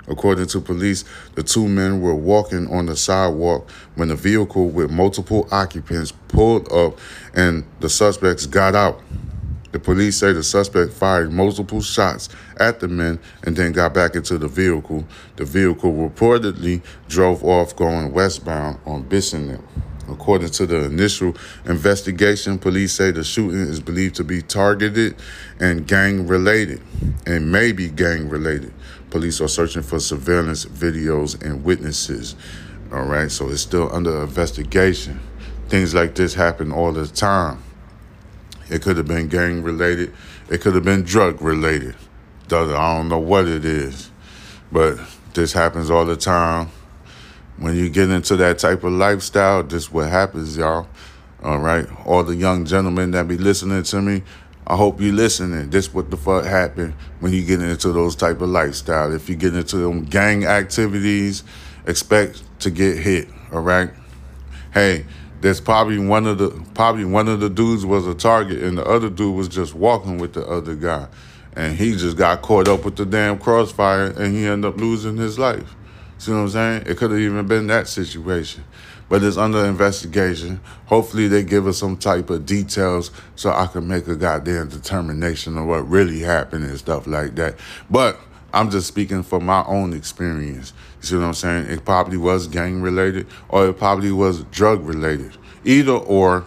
According 0.10 0.48
to 0.48 0.60
police, 0.60 1.06
the 1.36 1.44
two 1.44 1.68
men 1.68 2.02
were 2.02 2.16
walking 2.16 2.68
on 2.72 2.88
the 2.88 2.96
sidewalk 2.96 3.70
when 3.96 4.10
a 4.12 4.16
vehicle 4.16 4.70
with 4.70 4.90
multiple 4.90 5.48
occupants 5.52 6.12
pulled 6.28 6.72
up 6.74 6.98
and 7.34 7.64
the 7.80 7.90
suspects 7.90 8.46
got 8.46 8.76
out. 8.76 9.02
The 9.72 9.80
police 9.80 10.18
say 10.18 10.34
the 10.34 10.42
suspect 10.42 10.94
fired 10.94 11.32
multiple 11.32 11.82
shots 11.82 12.30
at 12.60 12.80
the 12.80 12.88
men 12.88 13.20
and 13.44 13.56
then 13.56 13.72
got 13.72 13.94
back 13.94 14.16
into 14.16 14.40
the 14.40 14.48
vehicle. 14.48 15.06
The 15.36 15.46
vehicle 15.46 15.94
reportedly 15.94 16.82
drove 17.08 17.44
off 17.44 17.76
going 17.76 18.12
westbound 18.12 18.80
on 18.88 19.04
Bissonnette. 19.04 19.64
According 20.10 20.50
to 20.50 20.66
the 20.66 20.86
initial 20.86 21.36
investigation, 21.66 22.58
police 22.58 22.94
say 22.94 23.12
the 23.12 23.24
shooting 23.24 23.60
is 23.60 23.80
believed 23.80 24.16
to 24.16 24.24
be 24.24 24.42
targeted 24.42 25.16
and 25.60 25.86
gang 25.88 26.26
related 26.26 26.82
and 27.28 27.52
may 27.52 27.72
be 27.72 27.90
gang 27.90 28.28
related. 28.28 28.74
Police 29.10 29.42
are 29.42 29.48
searching 29.48 29.82
for 29.82 30.00
surveillance 30.00 30.66
videos 30.66 31.42
and 31.44 31.64
witnesses. 31.64 32.36
All 32.92 33.06
right, 33.06 33.30
so 33.30 33.50
it's 33.50 33.62
still 33.62 33.94
under 33.94 34.24
investigation. 34.24 35.20
Things 35.68 35.94
like 35.94 36.16
this 36.16 36.34
happen 36.34 36.72
all 36.72 36.92
the 36.92 37.08
time. 37.08 37.64
It 38.70 38.82
could 38.82 38.98
have 38.98 39.08
been 39.08 39.28
gang 39.28 39.64
related, 39.64 40.14
it 40.50 40.62
could 40.62 40.76
have 40.76 40.84
been 40.84 41.04
drug 41.04 41.42
related. 41.42 41.96
I 42.52 42.96
don't 42.96 43.10
know 43.10 43.20
what 43.20 43.48
it 43.48 43.64
is, 43.64 44.10
but 44.72 44.98
this 45.34 45.54
happens 45.54 45.92
all 45.92 46.06
the 46.06 46.18
time 46.18 46.72
when 47.60 47.76
you 47.76 47.90
get 47.90 48.10
into 48.10 48.38
that 48.38 48.58
type 48.60 48.84
of 48.84 48.94
lifestyle, 48.94 49.64
this 49.64 49.92
what 49.92 50.10
happens, 50.10 50.58
y'all. 50.58 50.88
All 51.44 51.60
right, 51.60 51.88
all 52.06 52.24
the 52.24 52.36
young 52.36 52.66
gentlemen 52.66 53.12
that 53.12 53.28
be 53.28 53.38
listening 53.38 53.84
to 53.84 54.02
me, 54.02 54.24
I 54.70 54.76
hope 54.76 55.02
you 55.02 55.12
listening. 55.12 55.72
This 55.72 55.92
what 55.96 56.12
the 56.12 56.18
fuck 56.18 56.46
happened 56.46 56.94
when 57.22 57.34
you 57.34 57.44
get 57.44 57.60
into 57.60 57.92
those 57.92 58.16
type 58.16 58.40
of 58.40 58.50
lifestyle. 58.50 59.12
If 59.12 59.28
you 59.28 59.36
get 59.36 59.56
into 59.56 59.78
them 59.78 60.06
gang 60.06 60.46
activities, 60.46 61.44
expect 61.88 62.44
to 62.60 62.70
get 62.70 62.98
hit. 62.98 63.30
All 63.52 63.62
right. 63.62 63.90
Hey, 64.72 65.08
there's 65.42 65.60
probably 65.60 65.98
one 65.98 66.28
of 66.28 66.38
the 66.38 66.52
probably 66.76 67.04
one 67.04 67.28
of 67.28 67.40
the 67.40 67.50
dudes 67.50 67.84
was 67.84 68.06
a 68.06 68.14
target, 68.14 68.62
and 68.62 68.78
the 68.78 68.86
other 68.86 69.10
dude 69.10 69.36
was 69.36 69.48
just 69.48 69.74
walking 69.74 70.20
with 70.20 70.34
the 70.34 70.46
other 70.46 70.76
guy, 70.76 71.08
and 71.56 71.76
he 71.76 71.96
just 71.96 72.16
got 72.16 72.44
caught 72.44 72.68
up 72.68 72.86
with 72.86 72.96
the 72.96 73.08
damn 73.08 73.40
crossfire, 73.40 74.12
and 74.12 74.36
he 74.36 74.46
ended 74.46 74.72
up 74.72 74.80
losing 74.80 75.18
his 75.18 75.40
life. 75.40 75.76
See 76.20 76.32
what 76.32 76.40
I'm 76.40 76.50
saying? 76.50 76.84
It 76.86 76.98
could 76.98 77.10
have 77.10 77.20
even 77.20 77.48
been 77.48 77.66
that 77.68 77.88
situation. 77.88 78.66
But 79.10 79.24
it's 79.24 79.38
under 79.38 79.66
investigation. 79.66 80.62
Hopefully 80.86 81.28
they 81.28 81.44
give 81.44 81.68
us 81.68 81.80
some 81.80 81.98
type 81.98 82.30
of 82.30 82.46
details 82.46 83.12
so 83.36 83.52
I 83.52 83.66
can 83.66 83.88
make 83.88 84.08
a 84.08 84.16
goddamn 84.16 84.70
determination 84.70 85.58
of 85.58 85.66
what 85.66 85.90
really 85.90 86.20
happened 86.20 86.66
and 86.66 86.78
stuff 86.78 87.08
like 87.08 87.36
that. 87.36 87.56
But 87.90 88.20
I'm 88.54 88.70
just 88.70 88.88
speaking 88.88 89.24
from 89.24 89.46
my 89.46 89.64
own 89.66 89.94
experience. 89.94 90.74
You 91.02 91.08
see 91.08 91.16
what 91.16 91.24
I'm 91.24 91.34
saying? 91.34 91.66
It 91.68 91.86
probably 91.86 92.18
was 92.18 92.48
gang 92.48 92.82
related 92.82 93.28
or 93.50 93.68
it 93.68 93.78
probably 93.78 94.12
was 94.12 94.44
drug 94.46 94.86
related. 94.86 95.36
Either 95.66 95.94
or, 95.94 96.46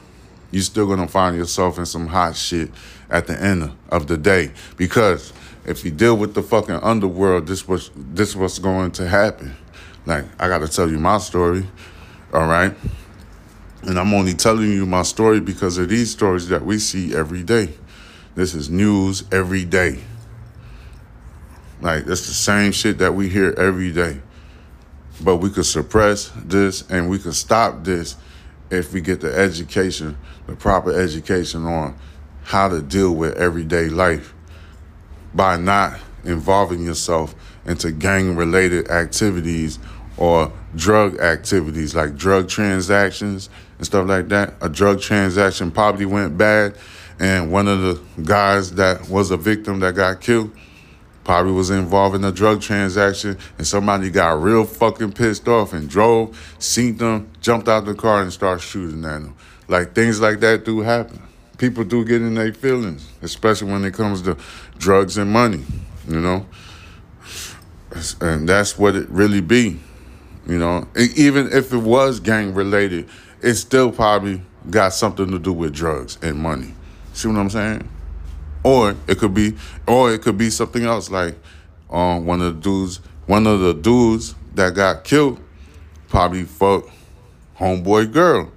you're 0.53 0.63
still 0.63 0.87
gonna 0.87 1.09
find 1.09 1.37
yourself 1.37 1.79
in 1.79 1.87
some 1.87 2.07
hot 2.07 2.37
shit 2.37 2.71
at 3.11 3.27
the 3.27 3.41
end 3.41 3.73
of 3.91 4.07
the 4.07 4.17
day. 4.17 4.53
Because 4.77 5.33
if 5.65 5.85
you 5.85 5.91
deal 5.91 6.17
with 6.17 6.35
the 6.35 6.43
fucking 6.43 6.77
underworld, 6.77 7.47
this 7.47 7.69
was 7.69 7.91
this 7.97 8.35
was 8.35 8.59
going 8.59 8.91
to 8.93 9.09
happen. 9.09 9.55
Like, 10.05 10.25
I 10.41 10.49
got 10.49 10.59
to 10.59 10.69
tell 10.69 10.91
you 10.91 10.99
my 10.99 11.19
story, 11.19 11.65
all 12.33 12.47
right? 12.47 12.75
And 13.83 13.99
I'm 13.99 14.15
only 14.15 14.35
telling 14.35 14.71
you 14.71 14.87
my 14.87 15.03
story 15.03 15.41
because 15.41 15.77
of 15.79 15.89
these 15.89 16.11
stories 16.11 16.49
that 16.49 16.65
we 16.65 16.79
see 16.79 17.15
every 17.15 17.43
day. 17.43 17.75
This 18.35 18.55
is 18.55 18.71
news 18.71 19.25
every 19.33 19.65
day. 19.65 20.03
Like, 21.81 22.07
it's 22.07 22.27
the 22.27 22.33
same 22.33 22.73
shit 22.73 22.99
that 22.99 23.15
we 23.15 23.29
hear 23.29 23.53
every 23.59 23.93
day. 23.93 24.21
But 25.23 25.39
we 25.39 25.51
could 25.51 25.67
suppress 25.67 26.33
this 26.37 26.89
and 26.89 27.11
we 27.11 27.19
could 27.19 27.35
stop 27.35 27.85
this 27.85 28.17
if 28.71 28.93
we 28.93 29.01
get 29.01 29.21
the 29.21 29.37
education, 29.37 30.17
the 30.47 30.57
proper 30.57 30.99
education 30.99 31.67
on 31.67 31.99
how 32.45 32.69
to 32.69 32.81
deal 32.81 33.15
with 33.15 33.37
everyday 33.37 33.89
life 33.89 34.33
by 35.35 35.57
not 35.57 35.99
involving 36.25 36.85
yourself 36.85 37.35
into 37.67 37.91
gang 37.91 38.37
related 38.37 38.89
activities 38.91 39.79
or 40.17 40.53
drug 40.75 41.19
activities 41.21 41.95
like 41.95 42.17
drug 42.17 42.49
transactions 42.49 43.51
and 43.79 43.87
stuff 43.87 44.09
like 44.09 44.29
that. 44.29 44.55
A 44.61 44.69
drug 44.69 45.01
transaction 45.01 45.71
probably 45.71 46.07
went 46.07 46.39
bad, 46.39 46.77
and 47.19 47.53
one 47.53 47.69
of 47.69 47.81
the 47.81 48.01
guys 48.23 48.73
that 48.73 49.09
was 49.09 49.31
a 49.31 49.37
victim 49.37 49.81
that 49.81 49.95
got 49.95 50.21
killed 50.21 50.51
probably 51.25 51.53
was 51.53 51.71
involved 51.71 52.17
in 52.17 52.25
a 52.25 52.33
drug 52.33 52.61
transaction, 52.61 53.39
and 53.59 53.67
somebody 53.67 54.11
got 54.11 54.43
real 54.43 54.65
fucking 54.65 55.13
pissed 55.13 55.47
off 55.47 55.73
and 55.73 55.89
drove, 55.89 56.57
seen 56.59 56.97
them, 56.97 57.31
jumped 57.41 57.69
out 57.69 57.85
the 57.85 57.95
car, 57.95 58.23
and 58.23 58.33
started 58.33 58.61
shooting 58.61 59.05
at 59.05 59.23
them. 59.23 59.37
Like 59.69 59.95
things 59.95 60.21
like 60.21 60.41
that 60.41 60.65
do 60.65 60.81
happen. 60.81 61.23
People 61.59 61.85
do 61.85 62.05
get 62.05 62.23
in 62.23 62.35
their 62.35 62.53
feelings, 62.53 63.09
especially 63.23 63.71
when 63.71 63.85
it 63.85 63.95
comes 63.95 64.23
to 64.23 64.37
drugs 64.79 65.17
and 65.17 65.31
money, 65.31 65.65
you 66.09 66.19
know? 66.19 66.45
And 68.21 68.49
that's 68.49 68.77
what 68.77 68.97
it 68.97 69.09
really 69.09 69.41
be. 69.41 69.79
You 70.47 70.59
know, 70.59 70.89
even 70.97 71.53
if 71.53 71.73
it 71.73 71.79
was 71.79 72.21
gang 72.21 72.55
related, 72.55 73.09
it 73.41 73.55
still 73.55 73.93
probably 73.93 74.43
got 74.71 74.93
something 74.93 75.31
to 75.31 75.39
do 75.39 75.53
with 75.53 75.73
drugs 75.73 76.19
and 76.23 76.39
money. 76.39 76.75
See 77.13 77.29
what 77.29 77.37
I'm 77.37 77.51
saying? 77.51 77.89
Or 78.65 78.97
it 79.07 79.19
could 79.19 79.35
be, 79.35 79.55
or 79.87 80.13
it 80.13 80.23
could 80.23 80.39
be 80.39 80.51
something 80.51 80.85
else 80.85 81.11
like, 81.11 81.37
um, 81.91 82.27
one 82.27 82.41
of 82.41 82.57
the 82.57 82.61
dudes, 82.61 83.01
one 83.27 83.47
of 83.47 83.61
the 83.61 83.75
dudes 83.75 84.35
that 84.55 84.75
got 84.75 85.05
killed, 85.05 85.41
probably 86.09 86.45
fucked 86.45 86.91
homeboy 87.59 88.13
girl. 88.13 88.51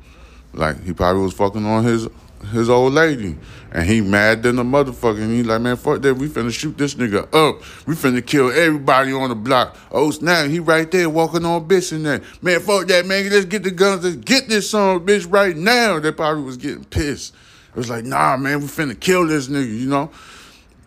Like 0.53 0.83
he 0.83 0.93
probably 0.93 1.23
was 1.23 1.33
fucking 1.33 1.65
on 1.65 1.83
his 1.83 2.07
his 2.51 2.69
old 2.69 2.93
lady. 2.93 3.37
And 3.71 3.85
he 3.85 4.01
mad 4.01 4.43
than 4.43 4.57
a 4.59 4.63
motherfucker. 4.63 5.21
And 5.21 5.31
he 5.31 5.43
like, 5.43 5.61
man, 5.61 5.75
fuck 5.75 6.01
that. 6.01 6.13
We 6.15 6.27
finna 6.27 6.51
shoot 6.51 6.77
this 6.77 6.95
nigga 6.95 7.23
up. 7.33 7.61
We 7.85 7.93
finna 7.95 8.25
kill 8.25 8.51
everybody 8.51 9.11
on 9.11 9.29
the 9.29 9.35
block. 9.35 9.75
Oh, 9.91 10.11
snap. 10.11 10.49
He 10.49 10.59
right 10.59 10.89
there 10.89 11.09
walking 11.09 11.45
on 11.45 11.67
bitch 11.67 11.91
and 11.91 12.05
that. 12.05 12.23
Man, 12.41 12.59
fuck 12.61 12.87
that, 12.87 13.05
man. 13.05 13.29
Let's 13.29 13.45
get 13.45 13.63
the 13.63 13.71
guns. 13.71 14.03
Let's 14.03 14.15
get 14.15 14.47
this 14.47 14.69
son 14.69 15.05
bitch 15.05 15.31
right 15.31 15.55
now. 15.55 15.99
They 15.99 16.11
probably 16.11 16.43
was 16.43 16.57
getting 16.57 16.85
pissed. 16.85 17.33
It 17.69 17.75
was 17.75 17.89
like, 17.89 18.05
nah, 18.05 18.37
man, 18.37 18.61
we 18.61 18.67
finna 18.67 18.97
kill 18.97 19.27
this 19.27 19.49
nigga, 19.49 19.79
you 19.79 19.89
know? 19.89 20.09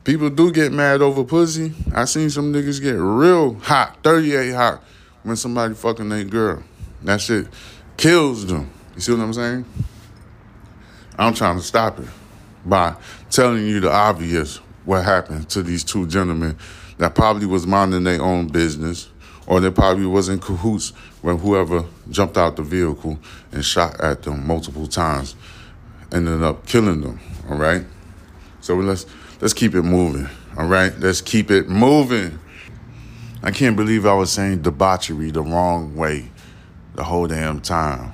People 0.05 0.31
do 0.31 0.51
get 0.51 0.73
mad 0.73 1.03
over 1.03 1.23
pussy. 1.23 1.75
I 1.95 2.07
seen 2.07 2.31
some 2.31 2.51
niggas 2.51 2.81
get 2.81 2.93
real 2.93 3.59
hot, 3.59 3.99
38 4.03 4.53
hot, 4.53 4.83
when 5.23 5.37
somebody 5.37 5.75
fucking 5.75 6.09
their 6.09 6.25
girl. 6.25 6.63
That 7.03 7.21
shit 7.21 7.47
kills 7.99 8.47
them. 8.47 8.71
You 8.95 9.03
see 9.03 9.13
what 9.13 9.21
I'm 9.21 9.35
saying? 9.35 9.67
I'm 11.19 11.35
trying 11.35 11.57
to 11.57 11.63
stop 11.63 11.99
it 11.99 12.09
by 12.65 12.95
telling 13.29 13.67
you 13.67 13.81
the 13.81 13.91
obvious 13.91 14.59
what 14.85 15.05
happened 15.05 15.49
to 15.51 15.63
these 15.63 15.83
two 15.83 16.07
gentlemen 16.07 16.57
that 16.99 17.15
probably 17.17 17.47
was 17.47 17.67
minding 17.67 18.05
their 18.05 18.23
own 18.23 18.47
business 18.47 19.09
or 19.49 19.61
they 19.61 19.71
probably 19.71 20.07
was 20.07 20.29
in 20.29 20.39
cahoots 20.39 20.91
when 21.23 21.39
whoever 21.39 21.85
jumped 22.11 22.37
out 22.37 22.55
the 22.55 22.63
vehicle 22.63 23.19
and 23.51 23.65
shot 23.65 24.01
at 24.01 24.23
them 24.23 24.47
multiple 24.47 24.87
times 24.87 25.35
ended 26.13 26.43
up 26.43 26.65
killing 26.67 27.01
them 27.01 27.19
all 27.51 27.57
right? 27.57 27.85
So 28.61 28.77
let's 28.77 29.05
let's 29.41 29.55
keep 29.55 29.75
it 29.75 29.83
moving 29.83 30.29
all 30.57 30.67
right? 30.67 30.97
Let's 31.01 31.21
keep 31.21 31.51
it 31.51 31.69
moving. 31.69 32.39
I 33.43 33.51
can't 33.51 33.77
believe 33.77 34.07
i 34.07 34.15
was 34.15 34.31
saying 34.31 34.63
debauchery 34.63 35.31
the 35.31 35.43
wrong 35.43 35.97
way 35.97 36.31
the 36.95 37.03
whole 37.03 37.27
damn 37.27 37.61
time. 37.61 38.13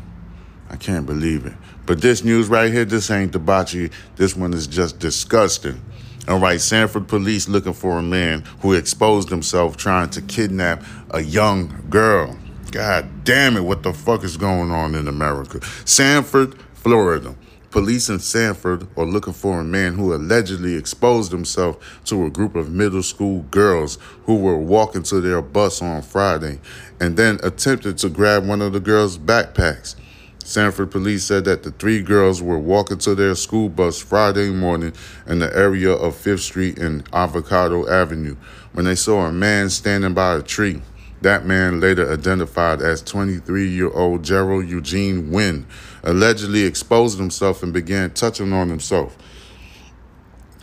I 0.71 0.77
can't 0.77 1.05
believe 1.05 1.45
it 1.45 1.55
but 1.87 2.01
this 2.01 2.25
news 2.25 2.49
right 2.49 2.73
here, 2.73 2.85
this 2.85 3.11
ain't 3.11 3.33
debauchery. 3.33 3.91
This 4.17 4.37
one 4.37 4.55
is 4.55 4.67
just 4.67 4.99
disgusting. 4.99 5.81
All 6.27 6.39
right, 6.39 6.61
Sanford 6.61 7.07
police 7.07 7.49
looking 7.49 7.75
for 7.75 7.99
a 7.99 8.03
man 8.03 8.45
who 8.61 8.73
exposed 8.73 9.29
himself 9.29 9.77
trying 9.77 10.09
to 10.11 10.23
kidnap 10.23 10.83
a 11.11 11.21
young 11.21 11.85
girl. 11.91 12.39
God 12.71 13.25
damn 13.25 13.57
it, 13.57 13.61
what 13.61 13.83
the 13.83 13.93
fuck 13.93 14.25
is 14.25 14.37
going 14.37 14.71
on 14.71 14.95
in 14.95 15.07
America? 15.07 15.61
Sanford, 15.85 16.59
Florida. 16.73 17.35
Police 17.71 18.09
in 18.09 18.21
Sanford 18.21 18.87
are 18.97 19.05
looking 19.05 19.33
for 19.33 19.61
a 19.61 19.65
man 19.65 19.95
who 19.95 20.15
allegedly 20.15 20.77
exposed 20.77 21.33
himself 21.33 22.01
to 22.05 22.25
a 22.25 22.31
group 22.31 22.55
of 22.55 22.71
middle 22.71 23.03
school 23.03 23.43
girls 23.51 23.99
who 24.27 24.37
were 24.37 24.57
walking 24.57 25.03
to 25.03 25.21
their 25.21 25.43
bus 25.43 25.83
on 25.83 26.01
Friday 26.01 26.61
and 27.01 27.17
then 27.17 27.41
attempted 27.43 27.99
to 27.99 28.09
grab 28.09 28.47
one 28.47 28.63
of 28.63 28.73
the 28.73 28.81
girls' 28.81 29.19
backpacks. 29.19 29.97
Sanford 30.47 30.91
police 30.91 31.25
said 31.25 31.47
that 31.47 31.63
the 31.63 31.71
three 31.71 32.03
girls 32.03 32.43
were 32.43 32.59
walking 32.59 32.99
to 32.99 33.15
their 33.15 33.35
school 33.35 33.71
bus 33.71 33.99
Friday 33.99 34.51
morning 34.51 34.93
in 35.27 35.39
the 35.39 35.51
area 35.57 35.91
of 35.91 36.15
5th 36.15 36.41
Street 36.41 36.79
and 36.79 37.03
Avocado 37.15 37.89
Avenue 37.89 38.37
when 38.75 38.85
they 38.85 38.95
saw 38.95 39.25
a 39.25 39.33
man 39.33 39.71
standing 39.71 40.13
by 40.13 40.35
a 40.35 40.43
tree. 40.43 40.83
That 41.23 41.47
man, 41.47 41.81
later 41.81 42.13
identified 42.13 42.83
as 42.83 43.01
23 43.01 43.67
year 43.67 43.91
old 43.91 44.23
Gerald 44.23 44.69
Eugene 44.69 45.31
Wynn, 45.31 45.67
allegedly 46.03 46.65
exposed 46.65 47.19
himself 47.19 47.63
and 47.63 47.73
began 47.73 48.11
touching 48.11 48.53
on 48.53 48.69
himself. 48.69 49.17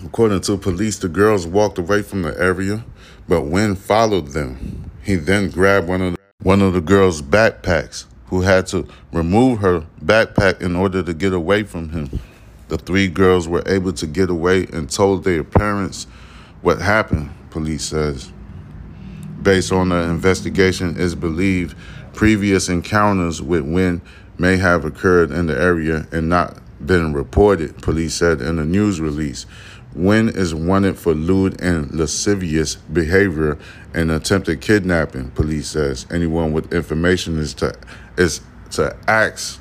According 0.06 0.42
to 0.42 0.58
police, 0.58 1.00
the 1.00 1.10
girls 1.10 1.48
walked 1.48 1.80
away 1.80 2.04
from 2.04 2.22
the 2.22 2.40
area, 2.40 2.86
but 3.28 3.46
Wynn 3.46 3.76
followed 3.76 4.28
them. 4.28 4.92
He 5.02 5.16
then 5.16 5.50
grabbed 5.50 5.88
one 5.88 6.02
of 6.02 6.14
the, 6.14 6.20
one 6.44 6.62
of 6.62 6.74
the 6.74 6.82
girls' 6.82 7.24
backpacks, 7.24 8.06
who 8.32 8.42
had 8.42 8.66
to 8.66 8.88
remove 9.12 9.60
her 9.60 9.86
backpack 10.04 10.62
in 10.62 10.76
order 10.76 11.04
to 11.04 11.14
get 11.14 11.34
away 11.34 11.64
from 11.64 11.90
him. 11.90 12.20
The 12.70 12.78
three 12.78 13.10
girls 13.10 13.46
were 13.46 13.62
able 13.66 13.92
to 13.92 14.08
get 14.08 14.30
away 14.30 14.66
and 14.72 14.90
told 14.90 15.26
their 15.26 15.44
parents 15.44 16.08
what 16.62 16.82
happened, 16.82 17.30
police 17.50 17.84
says. 17.84 18.32
Based 19.44 19.74
on 19.74 19.90
the 19.90 19.98
investigation, 20.04 20.96
it's 20.98 21.14
believed 21.14 21.76
previous 22.14 22.70
encounters 22.70 23.42
with 23.42 23.64
Wynn 23.64 24.02
may 24.38 24.56
have 24.56 24.86
occurred 24.86 25.32
in 25.32 25.48
the 25.48 25.62
area 25.62 26.08
and 26.14 26.30
not 26.30 26.58
been 26.86 27.12
reported, 27.12 27.82
police 27.82 28.14
said 28.14 28.42
in 28.42 28.60
a 28.60 28.66
news 28.66 29.02
release. 29.02 29.46
Wynn 29.94 30.30
is 30.30 30.56
wanted 30.56 30.98
for 30.98 31.14
lewd 31.14 31.60
and 31.60 31.92
lascivious 31.92 32.76
behavior 32.76 33.58
and 33.94 34.10
attempted 34.10 34.62
kidnapping, 34.62 35.32
police 35.32 35.68
says. 35.68 36.06
Anyone 36.10 36.54
with 36.54 36.74
information 36.74 37.38
is 37.38 37.54
to 37.56 37.76
is 38.18 38.42
to 38.72 38.96
ask 39.08 39.60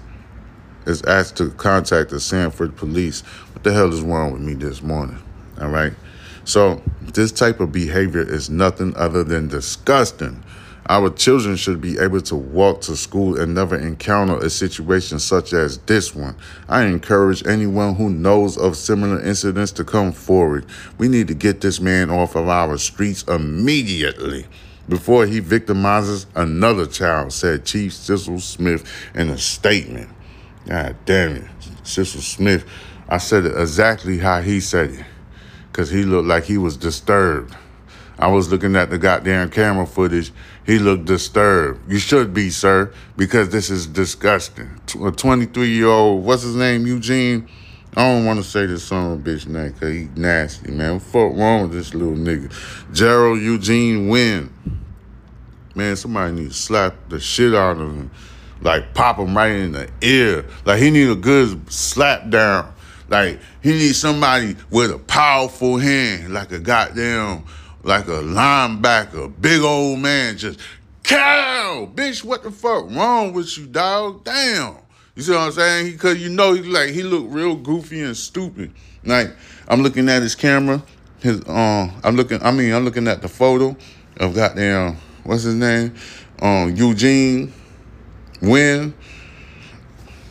is 0.87 1.03
asked 1.03 1.37
to 1.37 1.51
contact 1.53 2.11
the 2.11 2.21
Sanford 2.21 2.77
police. 2.77 3.21
What 3.53 3.65
the 3.65 3.73
hell 3.73 3.93
is 3.93 4.01
wrong 4.01 4.33
with 4.33 4.43
me 4.43 4.55
this 4.55 4.83
morning? 4.83 5.23
All 5.61 5.69
right. 5.69 5.93
So 6.45 6.83
this 7.03 7.33
type 7.33 7.61
of 7.61 7.71
behavior 7.71 8.23
is 8.23 8.49
nothing 8.49 8.97
other 8.97 9.23
than 9.23 9.49
disgusting. 9.49 10.43
Our 10.89 11.11
children 11.11 11.55
should 11.55 11.81
be 11.81 11.99
able 11.99 12.23
to 12.23 12.35
walk 12.35 12.81
to 12.83 12.97
school 12.97 13.39
and 13.39 13.55
never 13.55 13.77
encounter 13.77 14.39
a 14.39 14.51
situation 14.51 15.21
such 15.21 15.53
as 15.53 15.79
this 15.79 16.15
one. 16.15 16.35
I 16.69 16.85
encourage 16.85 17.47
anyone 17.47 17.95
who 17.95 18.11
knows 18.11 18.57
of 18.57 18.77
similar 18.77 19.21
incidents 19.21 19.71
to 19.73 19.85
come 19.85 20.11
forward. 20.11 20.67
We 20.99 21.07
need 21.07 21.29
to 21.29 21.35
get 21.35 21.61
this 21.61 21.79
man 21.81 22.11
off 22.11 22.35
of 22.35 22.49
our 22.49 22.77
streets 22.79 23.23
immediately 23.25 24.47
before 24.91 25.25
he 25.25 25.41
victimizes 25.41 26.27
another 26.35 26.85
child, 26.87 27.33
said 27.33 27.65
Chief 27.65 27.95
Cecil 27.95 28.41
Smith 28.41 28.85
in 29.15 29.31
a 29.31 29.39
statement. 29.39 30.11
God 30.67 30.97
damn 31.07 31.37
it. 31.37 31.45
Cecil 31.85 32.21
Smith, 32.21 32.67
I 33.09 33.19
said 33.19 33.47
it 33.47 33.59
exactly 33.59 34.19
how 34.19 34.43
he 34.43 34.61
said 34.61 34.91
it 34.91 35.05
because 35.71 35.91
he 35.91 36.03
looked 36.03 36.29
like 36.29 36.45
he 36.45 36.59
was 36.59 36.77
disturbed. 36.77 37.57
I 38.19 38.27
was 38.27 38.51
looking 38.51 38.77
at 38.77 38.91
the 38.91 38.99
goddamn 38.99 39.49
camera 39.49 39.87
footage. 39.87 40.31
He 40.67 40.79
looked 40.79 41.07
disturbed. 41.07 41.91
You 41.91 41.99
should 41.99 42.35
be, 42.35 42.51
sir, 42.51 42.93
because 43.17 43.49
this 43.49 43.71
is 43.71 43.87
disgusting. 43.87 44.79
A 45.03 45.11
23 45.11 45.69
year 45.69 45.87
old, 45.87 46.25
what's 46.25 46.43
his 46.43 46.55
name, 46.55 46.87
Eugene? 46.87 47.49
I 47.97 48.09
don't 48.09 48.25
want 48.25 48.43
to 48.43 48.49
say 48.49 48.67
this 48.67 48.85
son 48.85 49.13
of 49.13 49.21
a 49.21 49.23
bitch 49.31 49.47
name 49.47 49.73
because 49.73 49.93
he 49.93 50.09
nasty, 50.15 50.71
man. 50.71 50.95
What 50.95 51.03
fuck 51.03 51.37
wrong 51.37 51.63
with 51.63 51.73
this 51.73 51.93
little 51.95 52.15
nigga? 52.15 52.53
Gerald 52.93 53.41
Eugene 53.41 54.09
Wynn. 54.09 54.53
Man, 55.75 55.97
somebody 55.97 56.33
need 56.33 56.49
to 56.49 56.55
slap 56.55 56.95
the 57.09 57.19
shit 57.19 57.55
out 57.55 57.79
of 57.79 57.93
him. 57.93 58.11
Like 58.63 58.95
pop 58.95 59.19
him 59.19 59.37
right 59.37 59.53
in 59.53 59.73
the 59.73 59.91
ear. 60.03 60.45
Like 60.65 60.81
he 60.81 60.91
need 60.91 61.09
a 61.09 61.17
good 61.17 61.73
slap 61.73 62.31
down. 62.31 62.73
Like 63.09 63.41
he 63.63 63.71
needs 63.71 63.99
somebody 63.99 64.57
with 64.71 64.93
a 64.93 64.99
powerful 64.99 65.79
hand, 65.79 66.33
like 66.33 66.53
a 66.53 66.59
goddamn 66.59 67.45
like 67.83 68.07
a 68.09 68.23
linebacker, 68.23 69.33
big 69.41 69.63
old 69.63 69.99
man, 70.01 70.37
just 70.37 70.61
cow, 71.03 71.91
bitch. 71.95 72.25
What 72.25 72.43
the 72.43 72.51
fuck 72.51 72.91
wrong 72.91 73.33
with 73.33 73.57
you, 73.57 73.67
dog? 73.67 74.25
Damn. 74.25 74.77
You 75.21 75.25
see 75.25 75.33
what 75.33 75.41
I'm 75.41 75.53
saying? 75.53 75.93
Because 75.93 76.17
you 76.17 76.31
know, 76.31 76.55
he 76.55 76.63
like 76.63 76.89
he 76.93 77.03
looked 77.03 77.31
real 77.31 77.55
goofy 77.55 78.01
and 78.01 78.17
stupid. 78.17 78.73
Like 79.05 79.31
I'm 79.69 79.83
looking 79.83 80.09
at 80.09 80.23
his 80.23 80.35
camera, 80.35 80.83
his 81.19 81.47
um, 81.47 81.93
I'm 82.03 82.17
looking. 82.17 82.43
I 82.43 82.51
mean, 82.51 82.73
I'm 82.73 82.87
looking 82.87 83.07
at 83.07 83.21
the 83.21 83.29
photo 83.29 83.77
of 84.17 84.35
goddamn 84.35 84.97
what's 85.25 85.43
his 85.43 85.57
name, 85.57 85.95
um, 86.41 86.75
Eugene 86.75 87.53
Wynn. 88.41 88.95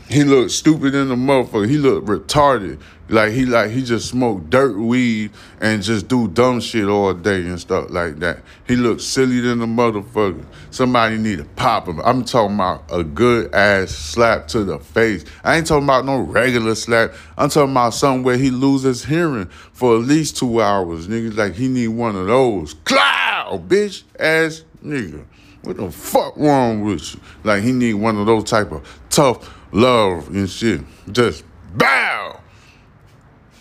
He 0.10 0.24
looked 0.24 0.50
stupid 0.50 0.95
in 0.95 1.10
the 1.10 1.15
motherfucker. 1.15 1.69
He 1.69 1.78
looked 1.78 2.08
retarded. 2.08 2.82
Like 3.10 3.32
he 3.32 3.45
like 3.45 3.69
he 3.69 3.84
just 3.84 4.10
smoked 4.10 4.50
dirt 4.50 4.76
weed 4.76 5.32
and 5.62 5.84
just 5.84 6.08
do 6.08 6.28
dumb 6.28 6.62
shit 6.62 6.88
all 6.88 7.13
day 7.13 7.41
and 7.41 7.60
stuff 7.60 7.91
like 7.91 8.17
that. 8.19 8.39
He 8.67 8.76
looked 8.76 9.02
silly 9.02 9.39
than 9.39 9.62
a 9.62 9.67
motherfucker. 9.67 10.43
Somebody 10.72 11.17
need 11.17 11.38
to 11.38 11.43
pop 11.43 11.88
him. 11.88 12.00
I'm 12.02 12.26
talking 12.26 12.56
about 12.56 12.86
a 12.89 13.04
good 13.04 13.54
ass 13.54 13.91
slap 13.91 14.48
to 14.50 14.63
the 14.63 14.80
face. 14.80 15.26
I 15.43 15.58
ain't 15.58 15.67
talking 15.67 15.84
about 15.84 16.06
no 16.06 16.22
regular 16.22 16.74
slap. 16.74 17.13
I'm 17.38 17.50
talking 17.50 17.72
about 17.72 17.93
something 17.93 18.24
where 18.24 18.38
he 18.38 18.50
loses 18.50 19.06
hearing 19.06 19.45
for 19.74 19.95
at 19.95 20.02
least 20.02 20.38
two 20.38 20.60
hours. 20.60 21.08
Niggas 21.08 21.38
like 21.38 21.54
he 21.54 21.67
need 21.67 21.89
one 21.89 22.15
of 22.15 22.26
those. 22.26 22.74
Cloud, 22.84 23.69
bitch 23.69 24.04
ass 24.19 24.63
nigga. 24.84 25.24
What 25.62 25.78
the 25.78 25.91
fuck 25.91 26.36
wrong 26.38 26.82
with 26.82 27.13
you? 27.13 27.19
Like 27.43 27.62
he 27.63 27.72
need 27.72 27.95
one 27.95 28.17
of 28.17 28.26
those 28.26 28.45
type 28.45 28.72
of 28.72 28.88
tough 29.10 29.59
love 29.71 30.27
and 30.29 30.49
shit. 30.49 30.82
Just 31.12 31.43
bow. 31.75 32.39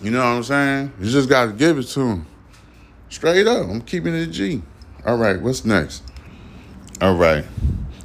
You 0.00 0.10
know 0.10 0.20
what 0.20 0.36
I'm 0.36 0.42
saying? 0.42 0.92
You 1.00 1.10
just 1.10 1.28
got 1.28 1.46
to 1.46 1.52
give 1.52 1.78
it 1.78 1.84
to 1.84 2.00
him. 2.00 2.26
Straight 3.08 3.46
up. 3.46 3.68
I'm 3.68 3.80
keeping 3.80 4.14
it 4.14 4.26
G. 4.26 4.62
All 5.04 5.16
right, 5.16 5.40
what's 5.40 5.64
next? 5.64 6.02
All 7.00 7.14
right. 7.16 7.44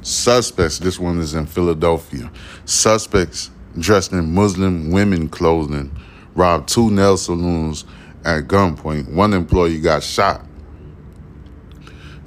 Suspects, 0.02 0.78
this 0.78 0.98
one 0.98 1.18
is 1.18 1.34
in 1.34 1.46
Philadelphia. 1.46 2.30
Suspects 2.64 3.50
dressed 3.78 4.12
in 4.12 4.34
Muslim 4.34 4.90
women 4.90 5.28
clothing 5.28 5.90
robbed 6.34 6.68
two 6.68 6.90
nail 6.90 7.16
saloons 7.16 7.84
at 8.24 8.44
gunpoint. 8.44 9.12
One 9.12 9.32
employee 9.32 9.80
got 9.80 10.02
shot. 10.02 10.43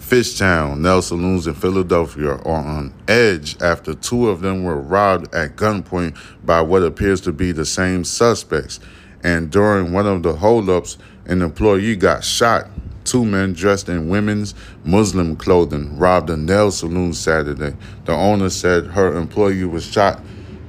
Fishtown, 0.07 0.79
nail 0.79 1.01
saloons 1.01 1.47
in 1.47 1.53
Philadelphia 1.53 2.29
are 2.29 2.65
on 2.65 2.93
edge 3.09 3.61
after 3.61 3.93
two 3.93 4.29
of 4.29 4.39
them 4.39 4.63
were 4.63 4.79
robbed 4.79 5.35
at 5.35 5.57
gunpoint 5.57 6.17
by 6.45 6.61
what 6.61 6.81
appears 6.81 7.19
to 7.19 7.33
be 7.33 7.51
the 7.51 7.65
same 7.65 8.05
suspects. 8.05 8.79
And 9.21 9.51
during 9.51 9.91
one 9.91 10.07
of 10.07 10.23
the 10.23 10.33
holdups, 10.33 10.97
an 11.25 11.41
employee 11.41 11.97
got 11.97 12.23
shot. 12.23 12.69
Two 13.03 13.25
men 13.25 13.51
dressed 13.51 13.89
in 13.89 14.07
women's 14.07 14.55
Muslim 14.85 15.35
clothing 15.35 15.99
robbed 15.99 16.29
a 16.29 16.37
nail 16.37 16.71
saloon 16.71 17.11
Saturday. 17.11 17.75
The 18.05 18.13
owner 18.13 18.49
said 18.49 18.85
her 18.85 19.13
employee 19.17 19.65
was 19.65 19.85
shot 19.85 20.21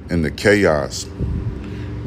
in 0.09 0.21
the 0.21 0.31
chaos. 0.31 1.05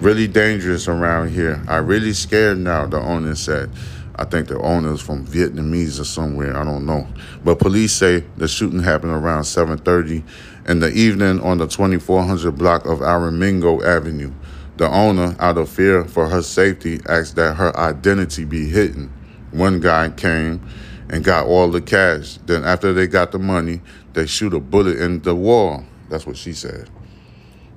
Really 0.01 0.29
dangerous 0.29 0.87
around 0.87 1.31
here. 1.31 1.62
I 1.66 1.77
really 1.77 2.12
scared 2.12 2.59
now, 2.59 2.85
the 2.85 3.01
owner 3.01 3.37
said. 3.37 3.71
I 4.16 4.25
think 4.25 4.48
the 4.48 4.59
owner 4.61 4.92
is 4.92 5.01
from 5.01 5.27
Vietnamese 5.27 5.98
or 5.98 6.05
somewhere. 6.05 6.57
I 6.57 6.64
don't 6.64 6.85
know. 6.85 7.07
But 7.44 7.59
police 7.59 7.92
say 7.92 8.25
the 8.37 8.46
shooting 8.46 8.81
happened 8.81 9.12
around 9.12 9.44
7:30 9.44 10.22
in 10.68 10.81
the 10.81 10.90
evening 10.92 11.40
on 11.40 11.59
the 11.59 11.66
2400 11.66 12.53
block 12.53 12.85
of 12.85 12.98
Aramingo 13.01 13.83
Avenue. 13.83 14.33
The 14.77 14.88
owner, 14.88 15.37
out 15.38 15.59
of 15.59 15.68
fear 15.68 16.05
for 16.05 16.29
her 16.29 16.42
safety, 16.42 17.01
asked 17.09 17.37
that 17.37 17.55
her 17.55 17.77
identity 17.79 18.44
be 18.44 18.68
hidden. 18.68 19.12
One 19.51 19.81
guy 19.81 20.11
came 20.11 20.61
and 21.09 21.25
got 21.25 21.46
all 21.46 21.70
the 21.70 21.81
cash. 21.81 22.38
Then 22.46 22.64
after 22.64 22.92
they 22.92 23.07
got 23.07 23.33
the 23.33 23.38
money, 23.38 23.81
they 24.14 24.27
shoot 24.27 24.55
a 24.55 24.61
bullet 24.61 24.98
in 24.98 25.20
the 25.22 25.35
wall. 25.35 25.85
That's 26.09 26.27
what 26.27 26.37
she 26.37 26.53
said. 26.53 26.90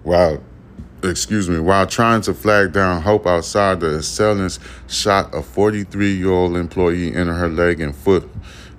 Wow 0.03 0.39
excuse 1.05 1.49
me, 1.49 1.59
while 1.59 1.87
trying 1.87 2.21
to 2.21 2.33
flag 2.33 2.73
down 2.73 3.01
Hope 3.01 3.25
outside, 3.25 3.79
the 3.79 3.97
assailants 3.97 4.59
shot 4.87 5.33
a 5.33 5.41
43 5.41 6.13
year 6.13 6.29
old 6.29 6.57
employee 6.57 7.13
in 7.13 7.27
her 7.27 7.47
leg 7.47 7.81
and 7.81 7.95
foot. 7.95 8.29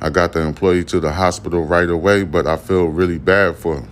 I 0.01 0.11
got 0.11 0.33
the 0.33 0.41
employee 0.41 0.85
to 0.85 1.01
the 1.01 1.13
hospital 1.13 1.65
right 1.65 1.89
away, 1.89 2.25
but 2.25 2.47
I 2.47 2.57
feel 2.57 2.87
really 2.87 3.19
bad 3.19 3.57
for 3.57 3.81
her. 3.81 3.89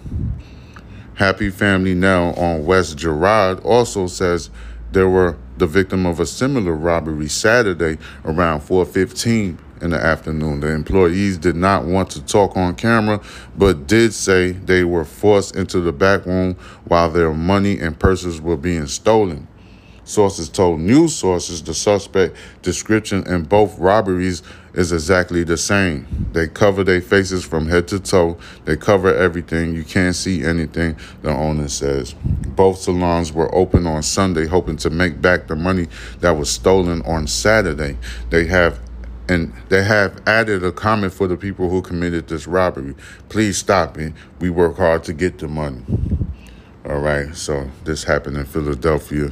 Happy 1.14 1.48
Family 1.48 1.94
Now 1.94 2.34
on 2.34 2.66
West 2.66 2.98
Girard 2.98 3.60
also 3.60 4.06
says 4.06 4.50
there 4.92 5.08
were 5.08 5.36
the 5.56 5.66
victim 5.66 6.06
of 6.06 6.20
a 6.20 6.26
similar 6.26 6.74
robbery 6.74 7.28
Saturday 7.28 7.98
around 8.24 8.60
415 8.60 9.58
in 9.84 9.90
the 9.90 10.02
afternoon. 10.02 10.60
The 10.60 10.72
employees 10.72 11.36
did 11.36 11.54
not 11.54 11.84
want 11.84 12.10
to 12.10 12.24
talk 12.24 12.56
on 12.56 12.74
camera, 12.74 13.20
but 13.56 13.86
did 13.86 14.14
say 14.14 14.52
they 14.52 14.82
were 14.82 15.04
forced 15.04 15.54
into 15.54 15.80
the 15.80 15.92
back 15.92 16.24
room 16.24 16.54
while 16.86 17.10
their 17.10 17.32
money 17.34 17.78
and 17.78 17.96
purses 17.98 18.40
were 18.40 18.56
being 18.56 18.86
stolen. 18.86 19.46
Sources 20.06 20.50
told 20.50 20.80
news 20.80 21.14
sources 21.14 21.62
the 21.62 21.72
suspect 21.72 22.36
description 22.60 23.26
in 23.26 23.44
both 23.44 23.78
robberies 23.78 24.42
is 24.74 24.92
exactly 24.92 25.44
the 25.44 25.56
same. 25.56 26.06
They 26.32 26.46
cover 26.46 26.84
their 26.84 27.00
faces 27.00 27.42
from 27.44 27.68
head 27.68 27.88
to 27.88 28.00
toe. 28.00 28.36
They 28.64 28.76
cover 28.76 29.14
everything. 29.14 29.74
You 29.74 29.84
can't 29.84 30.14
see 30.14 30.44
anything, 30.44 30.96
the 31.22 31.30
owner 31.30 31.68
says. 31.68 32.14
Both 32.14 32.80
salons 32.80 33.32
were 33.32 33.54
open 33.54 33.86
on 33.86 34.02
Sunday, 34.02 34.46
hoping 34.46 34.76
to 34.78 34.90
make 34.90 35.22
back 35.22 35.46
the 35.46 35.56
money 35.56 35.88
that 36.20 36.32
was 36.32 36.50
stolen 36.50 37.00
on 37.02 37.26
Saturday. 37.26 37.96
They 38.28 38.44
have 38.46 38.80
and 39.28 39.52
they 39.68 39.82
have 39.82 40.20
added 40.26 40.64
a 40.64 40.72
comment 40.72 41.12
for 41.12 41.26
the 41.26 41.36
people 41.36 41.70
who 41.70 41.82
committed 41.82 42.28
this 42.28 42.46
robbery. 42.46 42.94
Please 43.28 43.58
stop 43.58 43.98
it. 43.98 44.12
We 44.40 44.50
work 44.50 44.76
hard 44.76 45.04
to 45.04 45.12
get 45.12 45.38
the 45.38 45.48
money. 45.48 45.82
All 46.86 46.98
right, 46.98 47.34
so 47.34 47.70
this 47.84 48.04
happened 48.04 48.36
in 48.36 48.44
Philadelphia. 48.44 49.30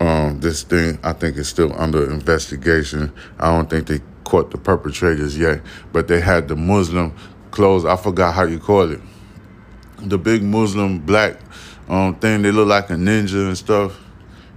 Um, 0.00 0.38
this 0.38 0.62
thing 0.62 0.98
I 1.02 1.12
think 1.12 1.36
is 1.36 1.48
still 1.48 1.72
under 1.80 2.08
investigation. 2.08 3.12
I 3.40 3.50
don't 3.50 3.68
think 3.68 3.88
they 3.88 4.00
caught 4.22 4.52
the 4.52 4.58
perpetrators 4.58 5.36
yet, 5.36 5.60
but 5.92 6.06
they 6.06 6.20
had 6.20 6.46
the 6.46 6.54
Muslim 6.54 7.16
clothes. 7.50 7.84
I 7.84 7.96
forgot 7.96 8.34
how 8.34 8.44
you 8.44 8.60
call 8.60 8.92
it. 8.92 9.00
The 9.96 10.18
big 10.18 10.44
Muslim 10.44 11.00
black 11.00 11.40
um, 11.88 12.14
thing. 12.16 12.42
They 12.42 12.52
look 12.52 12.68
like 12.68 12.90
a 12.90 12.94
ninja 12.94 13.48
and 13.48 13.58
stuff, 13.58 13.98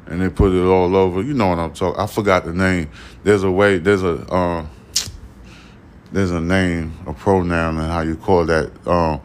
and 0.07 0.21
they 0.21 0.29
put 0.29 0.53
it 0.53 0.65
all 0.65 0.95
over. 0.95 1.21
You 1.21 1.33
know 1.33 1.47
what 1.47 1.59
I'm 1.59 1.73
talking. 1.73 1.99
I 1.99 2.07
forgot 2.07 2.45
the 2.45 2.53
name. 2.53 2.89
There's 3.23 3.43
a 3.43 3.51
way. 3.51 3.77
There's 3.77 4.03
a. 4.03 4.15
Uh, 4.31 4.65
there's 6.11 6.31
a 6.31 6.41
name, 6.41 6.91
a 7.07 7.13
pronoun, 7.13 7.77
and 7.77 7.89
how 7.89 8.01
you 8.01 8.17
call 8.17 8.45
that 8.45 8.69
um, 8.85 9.21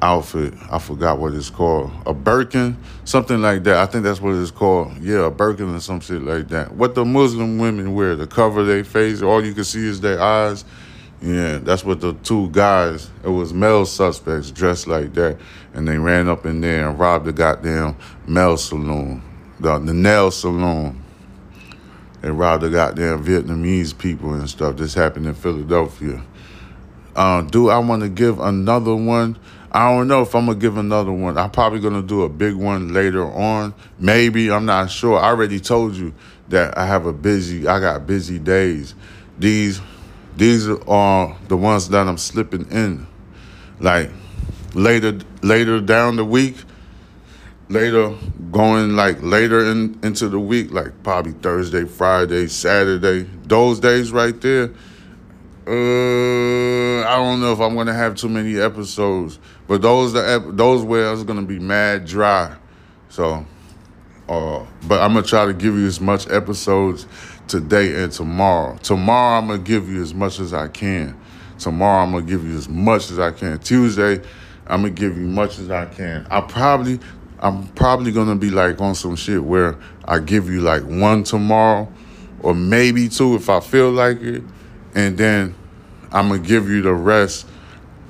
outfit. 0.00 0.54
I 0.70 0.78
forgot 0.78 1.18
what 1.18 1.34
it's 1.34 1.50
called. 1.50 1.92
A 2.06 2.14
Birkin, 2.14 2.76
something 3.04 3.42
like 3.42 3.64
that. 3.64 3.76
I 3.76 3.86
think 3.86 4.04
that's 4.04 4.20
what 4.20 4.34
it's 4.34 4.50
called. 4.50 4.96
Yeah, 4.98 5.26
a 5.26 5.30
Birkin 5.30 5.74
or 5.74 5.80
some 5.80 6.00
shit 6.00 6.22
like 6.22 6.48
that. 6.48 6.72
What 6.72 6.94
the 6.94 7.04
Muslim 7.04 7.58
women 7.58 7.94
wear 7.94 8.16
to 8.16 8.26
cover 8.26 8.64
their 8.64 8.82
face, 8.82 9.20
all 9.20 9.44
you 9.44 9.52
can 9.52 9.64
see 9.64 9.86
is 9.86 10.00
their 10.00 10.20
eyes. 10.20 10.64
Yeah, 11.20 11.58
that's 11.58 11.84
what 11.84 12.00
the 12.00 12.14
two 12.14 12.48
guys, 12.48 13.10
it 13.22 13.28
was 13.28 13.52
male 13.52 13.84
suspects 13.84 14.50
dressed 14.50 14.86
like 14.86 15.12
that, 15.14 15.36
and 15.74 15.86
they 15.86 15.98
ran 15.98 16.30
up 16.30 16.46
in 16.46 16.62
there 16.62 16.88
and 16.88 16.98
robbed 16.98 17.26
the 17.26 17.32
goddamn 17.32 17.94
male 18.26 18.56
saloon, 18.56 19.22
the, 19.60 19.78
the 19.78 19.94
nail 19.94 20.30
saloon. 20.30 21.02
They 22.20 22.30
robbed 22.30 22.64
the 22.64 22.70
goddamn 22.70 23.24
Vietnamese 23.24 23.96
people 23.96 24.34
and 24.34 24.48
stuff. 24.48 24.76
This 24.76 24.94
happened 24.94 25.26
in 25.26 25.34
Philadelphia. 25.34 26.22
Uh, 27.16 27.42
do 27.42 27.70
I 27.70 27.78
want 27.78 28.02
to 28.02 28.08
give 28.08 28.40
another 28.40 28.94
one? 28.94 29.38
I 29.72 29.90
don't 29.90 30.08
know 30.08 30.22
if 30.22 30.34
I'm 30.34 30.46
gonna 30.46 30.58
give 30.58 30.76
another 30.76 31.12
one. 31.12 31.38
I'm 31.38 31.50
probably 31.50 31.80
gonna 31.80 32.02
do 32.02 32.22
a 32.22 32.28
big 32.28 32.54
one 32.54 32.92
later 32.92 33.24
on. 33.24 33.72
Maybe 33.98 34.50
I'm 34.50 34.66
not 34.66 34.90
sure. 34.90 35.18
I 35.18 35.28
already 35.28 35.60
told 35.60 35.94
you 35.94 36.12
that 36.48 36.76
I 36.76 36.86
have 36.86 37.06
a 37.06 37.12
busy. 37.12 37.68
I 37.68 37.78
got 37.78 38.06
busy 38.06 38.38
days. 38.38 38.94
These 39.38 39.80
these 40.36 40.68
are 40.68 41.36
the 41.48 41.56
ones 41.56 41.88
that 41.90 42.08
I'm 42.08 42.18
slipping 42.18 42.68
in. 42.70 43.06
Like 43.78 44.10
later 44.74 45.18
later 45.42 45.80
down 45.80 46.16
the 46.16 46.24
week, 46.24 46.56
later 47.70 48.12
going 48.50 48.96
like 48.96 49.22
later 49.22 49.70
in 49.70 49.98
into 50.02 50.28
the 50.28 50.40
week, 50.40 50.72
like 50.72 51.02
probably 51.02 51.32
Thursday, 51.32 51.84
Friday, 51.84 52.48
Saturday, 52.48 53.22
those 53.44 53.80
days 53.80 54.12
right 54.12 54.38
there. 54.40 54.70
Uh, 55.66 57.06
I 57.06 57.16
don't 57.16 57.40
know 57.40 57.52
if 57.52 57.60
I'm 57.60 57.76
gonna 57.76 57.94
have 57.94 58.16
too 58.16 58.28
many 58.28 58.58
episodes, 58.58 59.38
but 59.68 59.82
those 59.82 60.12
the 60.12 60.44
those 60.48 60.82
where 60.82 61.12
it's 61.12 61.22
gonna 61.22 61.42
be 61.42 61.60
mad 61.60 62.06
dry. 62.06 62.56
So, 63.08 63.46
uh, 64.28 64.66
but 64.88 65.00
I'm 65.00 65.14
gonna 65.14 65.22
try 65.22 65.46
to 65.46 65.54
give 65.54 65.76
you 65.76 65.86
as 65.86 66.00
much 66.00 66.28
episodes 66.28 67.06
today 67.46 68.02
and 68.02 68.10
tomorrow. 68.10 68.78
Tomorrow 68.78 69.38
I'm 69.38 69.46
gonna 69.46 69.62
give 69.62 69.88
you 69.88 70.02
as 70.02 70.12
much 70.12 70.40
as 70.40 70.52
I 70.52 70.66
can. 70.66 71.16
Tomorrow 71.58 72.02
I'm 72.02 72.12
gonna 72.12 72.26
give 72.26 72.44
you 72.44 72.56
as 72.56 72.68
much 72.68 73.10
as 73.12 73.20
I 73.20 73.30
can. 73.30 73.60
Tuesday 73.60 74.20
I'm 74.66 74.82
gonna 74.82 74.90
give 74.90 75.16
you 75.16 75.26
much 75.26 75.58
as 75.58 75.70
I 75.70 75.86
can. 75.86 76.26
I 76.30 76.40
probably 76.40 76.98
I'm 77.40 77.66
probably 77.68 78.12
gonna 78.12 78.36
be 78.36 78.50
like 78.50 78.80
on 78.80 78.94
some 78.94 79.16
shit 79.16 79.42
where 79.42 79.76
I 80.04 80.18
give 80.18 80.48
you 80.48 80.60
like 80.60 80.84
one 80.84 81.24
tomorrow 81.24 81.90
or 82.40 82.54
maybe 82.54 83.08
two 83.08 83.34
if 83.34 83.48
I 83.48 83.60
feel 83.60 83.90
like 83.90 84.20
it, 84.20 84.42
and 84.94 85.16
then 85.16 85.54
I'm 86.12 86.28
gonna 86.28 86.40
give 86.40 86.68
you 86.68 86.82
the 86.82 86.94
rest 86.94 87.46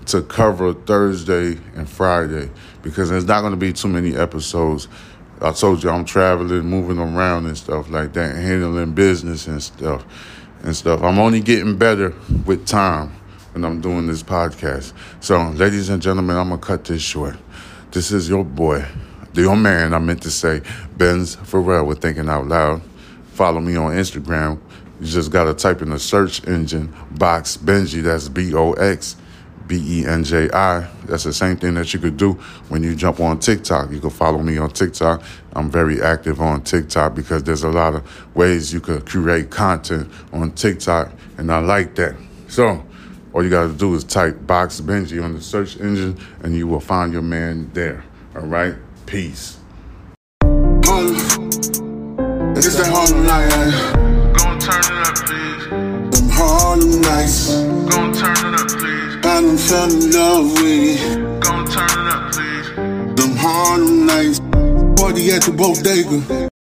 to 0.07 0.23
cover 0.23 0.75
Thursday 0.75 1.59
and 1.75 1.88
Friday 1.88 2.51
because 2.83 3.11
there's 3.11 3.25
not 3.25 3.43
gonna 3.43 3.57
be 3.57 3.73
too 3.73 3.88
many 3.88 4.16
episodes 4.16 4.88
I 5.43 5.53
told 5.53 5.83
you 5.83 5.88
I'm 5.88 6.05
traveling, 6.05 6.66
moving 6.66 6.99
around 6.99 7.47
and 7.47 7.57
stuff 7.57 7.88
like 7.88 8.12
that, 8.12 8.37
handling 8.37 8.93
business 8.93 9.47
and 9.47 9.62
stuff 9.62 10.05
and 10.62 10.77
stuff. 10.77 11.03
I'm 11.03 11.19
only 11.19 11.40
getting 11.40 11.79
better 11.79 12.14
with 12.45 12.66
time 12.66 13.09
when 13.53 13.64
I'm 13.64 13.81
doing 13.81 14.07
this 14.07 14.23
podcast. 14.23 14.93
So, 15.21 15.49
ladies 15.51 15.88
and 15.88 16.03
gentlemen, 16.03 16.37
I'm 16.37 16.51
gonna 16.51 16.61
cut 16.61 16.85
this 16.85 17.01
short. 17.01 17.38
This 17.90 18.12
is 18.12 18.29
your 18.29 18.45
boy, 18.45 18.85
the 19.33 19.43
your 19.43 19.57
man. 19.57 19.95
I 19.95 19.99
meant 19.99 20.23
to 20.23 20.31
say, 20.31 20.62
Benz 20.97 21.37
Pharrell 21.37 21.87
with 21.87 22.01
Thinking 22.01 22.29
Out 22.29 22.49
Loud. 22.49 22.83
Follow 23.33 23.61
me 23.61 23.77
on 23.77 23.93
Instagram. 23.93 24.61
You 25.01 25.07
just 25.07 25.31
gotta 25.31 25.55
type 25.55 25.81
in 25.83 25.90
the 25.90 25.99
search 25.99 26.47
engine 26.47 26.95
box 27.12 27.57
Benji. 27.57 28.03
That's 28.03 28.29
B 28.29 28.53
O 28.55 28.73
X 28.73 29.16
B 29.66 30.01
E 30.01 30.07
N 30.07 30.25
J 30.25 30.51
I. 30.53 30.90
That's 31.07 31.25
the 31.25 31.33
same 31.33 31.57
thing 31.57 31.75
that 31.75 31.95
you 31.95 32.01
could 32.01 32.16
do 32.16 32.33
when 32.69 32.83
you 32.83 32.95
jump 32.95 33.21
on 33.21 33.38
TikTok. 33.38 33.90
You 33.93 34.01
can 34.01 34.11
follow 34.11 34.43
me 34.43 34.59
on 34.59 34.71
TikTok. 34.71 35.23
I'm 35.55 35.71
very 35.71 36.03
active 36.03 36.40
on 36.40 36.62
TikTok 36.62 37.14
because 37.14 37.45
there's 37.45 37.62
a 37.62 37.71
lot 37.71 37.95
of 37.95 38.37
ways 38.37 38.73
you 38.75 38.81
could 38.81 39.07
create 39.07 39.51
content 39.51 40.11
on 40.33 40.53
TikTok, 40.53 41.12
and 41.38 41.51
I 41.51 41.61
like 41.61 41.95
that. 41.95 42.16
So, 42.49 42.85
all 43.33 43.45
you 43.45 43.49
got 43.49 43.69
to 43.69 43.73
do 43.73 43.95
is 43.95 44.05
type 44.05 44.47
Box 44.47 44.81
Benji 44.81 45.23
on 45.23 45.35
the 45.35 45.40
search 45.40 45.79
engine, 45.79 46.19
and 46.43 46.55
you 46.55 46.66
will 46.66 46.81
find 46.81 47.12
your 47.12 47.23
man 47.23 47.71
there. 47.73 48.05
All 48.35 48.43
right? 48.43 48.75
Peace. 49.11 49.59
Harlem. 50.85 51.16
It's 52.57 52.77
that 52.77 52.90
Harlem 52.94 53.27
night. 53.27 53.51
Gon' 54.38 54.61
turn 54.61 54.79
it 54.79 55.03
up, 55.05 55.16
please. 55.27 55.66
Them 56.14 56.29
Harlem 56.31 57.01
nights. 57.01 57.49
Gon' 57.90 58.12
turn 58.12 58.55
it 58.55 58.61
up, 58.61 58.68
please. 58.68 59.16
I 59.16 59.20
done 59.20 59.59
fell 59.59 59.90
in 59.90 60.12
love 60.12 60.53
with 60.53 60.94
it. 60.94 61.40
Gon' 61.42 61.66
turn 61.66 61.90
it 61.90 62.12
up, 62.14 62.31
please. 62.31 62.68
Them 63.16 63.37
Harlem 63.37 64.07
nights. 64.07 64.38
Party 64.96 65.33
at 65.33 65.42
the 65.42 65.55
bodega. 65.57 66.50